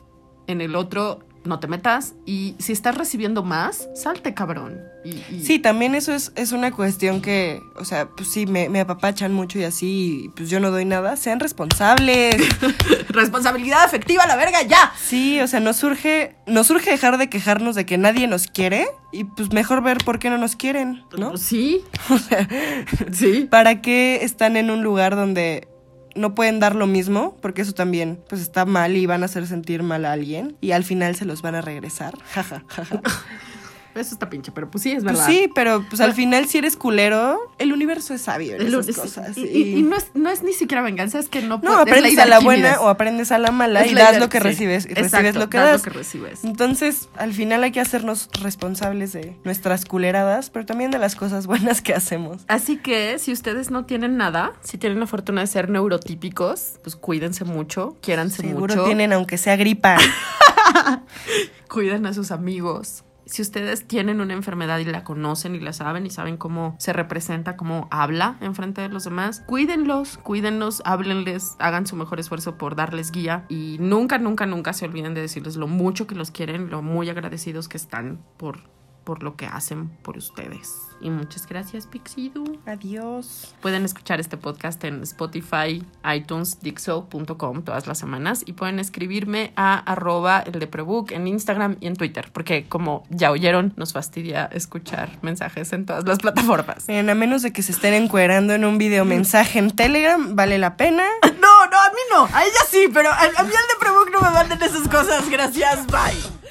en 0.46 0.62
el 0.62 0.76
otro, 0.76 1.22
no 1.46 1.60
te 1.60 1.68
metas. 1.68 2.14
Y 2.26 2.56
si 2.60 2.72
estás 2.74 2.98
recibiendo 2.98 3.44
más, 3.44 3.88
salte, 3.96 4.34
cabrón. 4.34 4.80
Y, 5.06 5.10
y- 5.36 5.44
Sí, 5.44 5.60
también 5.60 5.96
eso 5.96 6.14
es, 6.14 6.32
es 6.36 6.52
una 6.54 6.72
cuestión 6.72 7.22
que, 7.22 7.62
o 7.76 7.84
sea, 7.86 8.08
pues 8.10 8.30
sí, 8.32 8.46
me, 8.46 8.70
me 8.70 8.80
apapachan 8.80 9.34
mucho 9.34 9.60
y 9.60 9.64
así, 9.66 10.24
y 10.26 10.30
pues 10.30 10.50
yo 10.50 10.60
no 10.60 10.72
doy 10.72 10.86
nada. 10.86 11.18
Sean 11.18 11.40
responsables. 11.42 12.36
Responsabilidad 13.10 13.84
afectiva, 13.84 14.26
la 14.28 14.36
verga, 14.38 14.62
ya. 14.64 14.92
Sí, 15.02 15.40
o 15.42 15.48
sea, 15.48 15.60
nos 15.60 15.76
surge, 15.76 16.36
nos 16.48 16.68
surge 16.68 16.92
dejar 16.92 17.18
de 17.18 17.30
quejarnos 17.30 17.76
de 17.76 17.86
que 17.86 17.98
nadie 17.98 18.28
nos 18.28 18.48
quiere 18.48 18.88
y 19.12 19.26
pues 19.26 19.52
mejor 19.52 19.84
ver 19.84 19.98
por 20.06 20.20
qué 20.20 20.30
no 20.30 20.38
nos 20.38 20.56
quieren, 20.56 21.04
¿no? 21.18 21.38
Sí. 21.38 21.84
sí. 23.12 23.48
¿Para 23.50 23.82
qué 23.82 24.20
están 24.24 24.58
en 24.58 24.70
un 24.72 24.84
lugar 24.84 25.16
donde 25.16 25.68
no 26.16 26.36
pueden 26.36 26.60
dar 26.60 26.76
lo 26.76 26.88
mismo? 26.88 27.38
Porque 27.42 27.62
eso 27.62 27.74
también, 27.74 28.20
pues 28.28 28.42
está 28.42 28.66
mal 28.66 28.96
y 28.96 29.06
van 29.06 29.24
a 29.24 29.26
hacer 29.26 29.48
sentir 29.48 29.84
mal 29.84 30.06
a 30.06 30.12
alguien 30.12 30.58
y 30.62 30.72
al 30.72 30.84
final 30.84 31.16
se 31.16 31.26
los 31.26 31.42
van 31.42 31.56
a 31.56 31.62
regresar. 31.62 32.18
Jaja, 32.34 32.64
jaja. 32.68 33.02
Eso 33.96 34.16
está 34.16 34.30
pinche, 34.30 34.52
pero 34.52 34.70
pues 34.72 34.84
sí, 34.84 34.92
es 34.92 35.04
Pues 35.04 35.16
verdad. 35.16 35.28
sí, 35.28 35.50
pero 35.54 35.86
pues 35.88 36.02
al 36.02 36.14
final 36.14 36.48
si 36.48 36.58
eres 36.58 36.76
culero, 36.76 37.38
el 37.60 37.72
universo 37.74 38.14
es 38.14 38.22
sabio 38.22 38.56
en 38.56 38.62
El- 38.62 38.68
esas 38.74 38.88
es- 38.90 38.96
cosas. 38.98 39.38
y, 39.38 39.42
y- 39.46 39.76
y 39.80 39.82
no, 39.84 39.96
es, 39.96 40.08
no 40.16 40.30
es 40.30 40.42
ni 40.44 40.54
siquiera 40.54 40.82
venganza, 40.82 41.20
es 41.20 41.30
que 41.30 41.42
no 41.42 41.60
No, 41.64 41.78
aprendes 41.78 42.18
a 42.18 42.26
la 42.26 42.40
buena 42.40 42.82
o 42.82 42.88
aprendes 42.90 43.32
a 43.32 43.38
la 43.38 43.52
mala 43.52 43.86
y 43.86 43.94
das 43.94 44.20
lo 44.20 44.30
que 44.30 44.40
recibes 44.40 44.86
y 44.86 44.90
Exacto, 44.94 45.18
recibes 45.18 45.36
lo 45.36 45.50
que 45.50 45.58
das 45.58 45.72
das. 45.72 45.86
lo 45.86 45.92
que 45.92 45.98
recibes. 45.98 46.44
Entonces, 46.44 47.10
al 47.16 47.34
final 47.34 47.64
hay 47.64 47.72
que 47.72 47.80
hacernos 47.82 48.30
responsables 48.42 49.14
de 49.14 49.38
nuestras 49.44 49.86
culeradas, 49.86 50.50
pero 50.50 50.66
también 50.66 50.90
de 50.92 50.98
las 51.00 51.16
cosas 51.16 51.46
buenas 51.48 51.82
que 51.82 51.94
hacemos. 51.94 52.44
Así 52.48 52.78
que 52.78 53.20
si 53.20 53.32
ustedes 53.32 53.70
no 53.70 53.86
tienen 53.86 54.18
nada, 54.18 54.54
si 54.62 54.78
tienen 54.78 55.00
la 55.00 55.08
fortuna 55.08 55.42
de 55.42 55.48
ser 55.48 55.70
neurotípicos, 55.70 56.80
pues 56.84 56.96
cuídense 56.96 57.46
mucho, 57.46 57.96
quiéranse 58.02 58.42
Seguro 58.42 58.74
mucho, 58.76 58.86
tienen, 58.86 59.14
aunque 59.14 59.38
sea 59.38 59.56
gripa. 59.56 59.98
cuiden 61.70 62.06
a 62.06 62.14
sus 62.14 62.32
amigos. 62.32 63.04
Si 63.26 63.42
ustedes 63.42 63.88
tienen 63.88 64.22
una 64.22 64.34
enfermedad 64.34 64.80
y 64.80 64.86
la 64.86 65.04
conocen 65.04 65.56
y 65.56 65.60
la 65.60 65.74
saben 65.74 66.06
y 66.06 66.10
saben 66.10 66.38
cómo 66.38 66.76
se 66.80 66.94
representa, 66.94 67.56
cómo 67.56 67.88
habla 67.92 68.38
en 68.42 68.54
frente 68.56 68.82
de 68.82 68.90
los 68.90 69.06
demás, 69.06 69.42
cuídenlos, 69.48 70.18
cuídenlos, 70.18 70.82
háblenles, 70.86 71.56
hagan 71.60 71.88
su 71.88 71.96
mejor 71.96 72.20
esfuerzo 72.20 72.58
por 72.58 72.76
darles 72.76 73.12
guía 73.12 73.46
y 73.50 73.78
nunca, 73.80 74.18
nunca, 74.18 74.46
nunca 74.46 74.74
se 74.74 74.86
olviden 74.86 75.14
de 75.14 75.22
decirles 75.22 75.56
lo 75.56 75.68
mucho 75.68 76.08
que 76.08 76.16
los 76.16 76.32
quieren, 76.32 76.70
lo 76.70 76.82
muy 76.82 77.10
agradecidos 77.10 77.70
que 77.70 77.78
están 77.78 78.22
por, 78.38 78.60
por 79.04 79.24
lo 79.24 79.36
que 79.36 79.46
hacen 79.46 79.90
por 79.90 80.18
ustedes. 80.18 80.94
Y 81.02 81.10
muchas 81.10 81.46
gracias, 81.48 81.86
Pixidu. 81.86 82.60
Adiós. 82.66 83.54
Pueden 83.62 83.84
escuchar 83.84 84.22
este 84.22 84.38
podcast 84.38 84.82
en 84.86 85.04
Spotify, 85.04 85.86
iTunes, 86.16 86.62
Dixo.com 86.62 87.64
todas 87.64 87.88
las 87.88 87.98
semanas 87.98 88.44
y 88.46 88.54
pueden 88.54 88.80
escribirme 88.80 89.52
a 89.58 89.80
arroba 89.80 90.40
el 90.40 90.60
de 90.60 90.68
Prebook 90.68 91.12
en 91.12 91.28
Instagram 91.28 91.76
y 91.82 91.88
en 91.88 91.96
Twitter, 91.98 92.30
porque 92.32 92.68
como 92.70 93.04
ya 93.10 93.32
oyeron, 93.32 93.74
nos 93.76 93.92
fastidia 93.92 94.46
escuchar 94.46 95.20
mensajes 95.22 95.74
en 95.74 95.86
todas 95.86 96.06
las 96.06 96.20
plataformas. 96.20 96.88
Miren, 96.88 97.10
a 97.10 97.16
menos 97.16 97.42
de 97.42 97.52
que 97.52 97.64
se 97.64 97.74
estén 97.74 97.94
encuerando 97.94 98.54
en 98.54 98.64
un 98.64 98.78
video 98.78 99.04
mensaje 99.04 99.60
en 99.60 99.72
Telegram, 99.72 100.36
vale 100.36 100.58
la 100.58 100.78
pena. 100.78 101.04
No, 101.44 101.66
no, 101.68 101.78
a 101.78 101.90
mí 101.90 102.00
no, 102.10 102.26
a 102.34 102.44
ella 102.46 102.60
sí, 102.70 102.88
pero 102.94 103.10
a, 103.10 103.18
a 103.18 103.44
mí 103.44 103.50
el 103.50 103.68
de 103.68 103.80
Prebook 103.80 104.10
no 104.12 104.22
me 104.22 104.30
manden 104.30 104.62
esas 104.62 104.88
cosas, 104.88 105.30
gracias, 105.30 105.86
bye. 105.88 106.44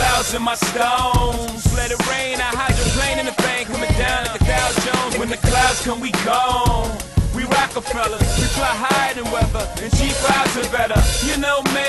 Clouds 0.00 0.34
in 0.34 0.42
my 0.42 0.54
stones. 0.54 1.62
Let 1.76 1.90
it 1.92 2.00
rain. 2.08 2.40
I 2.40 2.50
hydroplane 2.56 3.18
in 3.20 3.26
the 3.26 3.36
bank. 3.44 3.68
Coming 3.68 3.92
down 4.00 4.24
like 4.26 4.40
a 4.40 4.44
Dow 4.44 4.68
Jones. 4.84 5.18
When 5.18 5.28
the 5.28 5.40
clouds 5.48 5.84
come, 5.84 6.00
we 6.00 6.10
gone. 6.24 6.90
We 7.36 7.44
Rockefellers. 7.44 8.24
We 8.40 8.46
fly 8.56 8.74
higher 8.86 9.14
than 9.14 9.28
weather. 9.30 9.64
And 9.82 9.90
cheap 9.98 10.16
vibes 10.24 10.56
are 10.56 10.70
better. 10.72 11.00
You 11.28 11.36
know 11.44 11.60
me. 11.76 11.88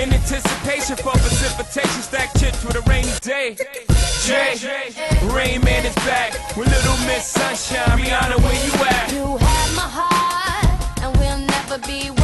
In 0.00 0.12
anticipation 0.12 0.96
for 0.96 1.14
precipitation. 1.26 2.00
Stack 2.08 2.30
chips 2.38 2.64
with 2.64 2.76
a 2.76 2.84
rainy 2.90 3.12
day. 3.20 3.56
Jay. 4.24 4.54
Rain 5.34 5.60
Man 5.66 5.84
is 5.84 5.94
back. 6.06 6.30
With 6.56 6.68
Little 6.70 6.98
Miss 7.10 7.26
Sunshine. 7.26 7.98
Rihanna, 7.98 8.38
where 8.44 8.58
you 8.66 8.74
at? 8.94 9.12
You 9.12 9.26
have 9.36 9.70
my 9.74 9.88
heart, 9.98 11.02
and 11.02 11.10
we'll 11.18 11.42
never 11.54 11.78
be 11.90 12.21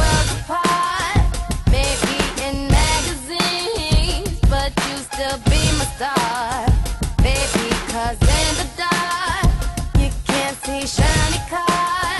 star. 5.99 6.65
Baby, 7.17 7.67
cause 7.91 8.19
in 8.21 8.49
the 8.59 8.67
dark, 8.77 9.51
you 9.99 10.09
can't 10.25 10.55
see 10.63 10.87
shiny 10.87 11.41
cars. 11.49 12.18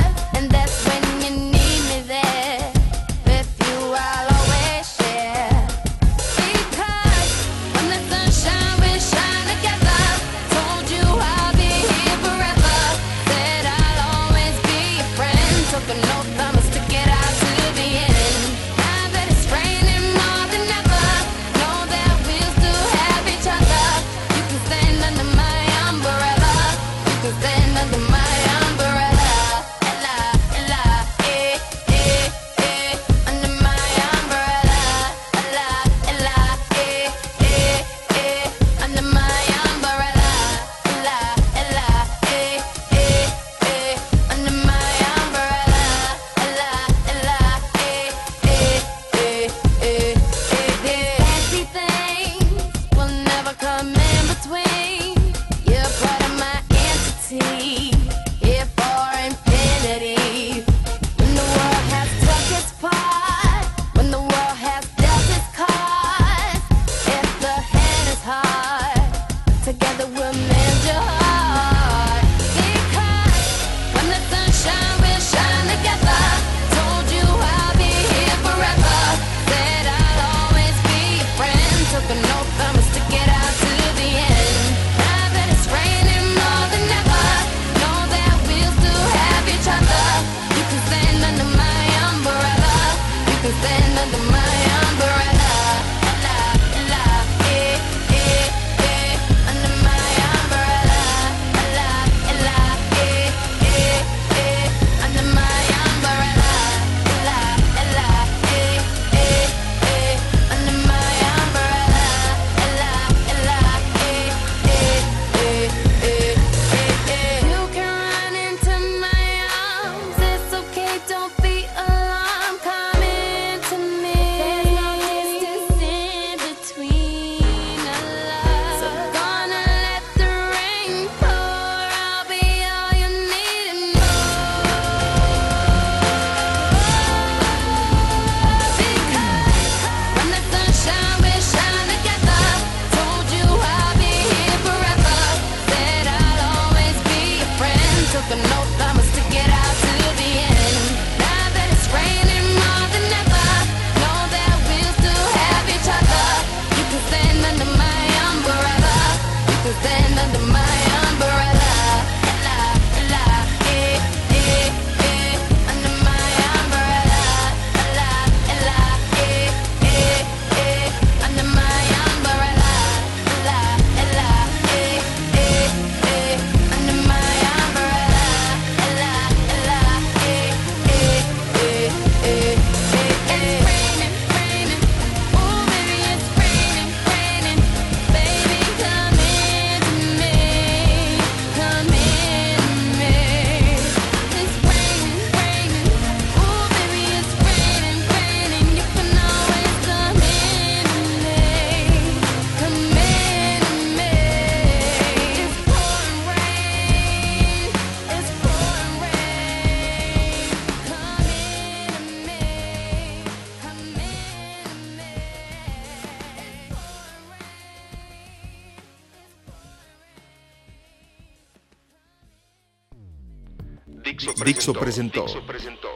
Dixo 224.69 225.41
presentó. 225.41 225.89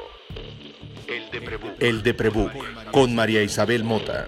El 1.80 2.02
de 2.02 2.14
El 2.14 2.52
con 2.92 3.14
María 3.14 3.44
Isabel 3.44 3.84
Mota. 3.84 4.28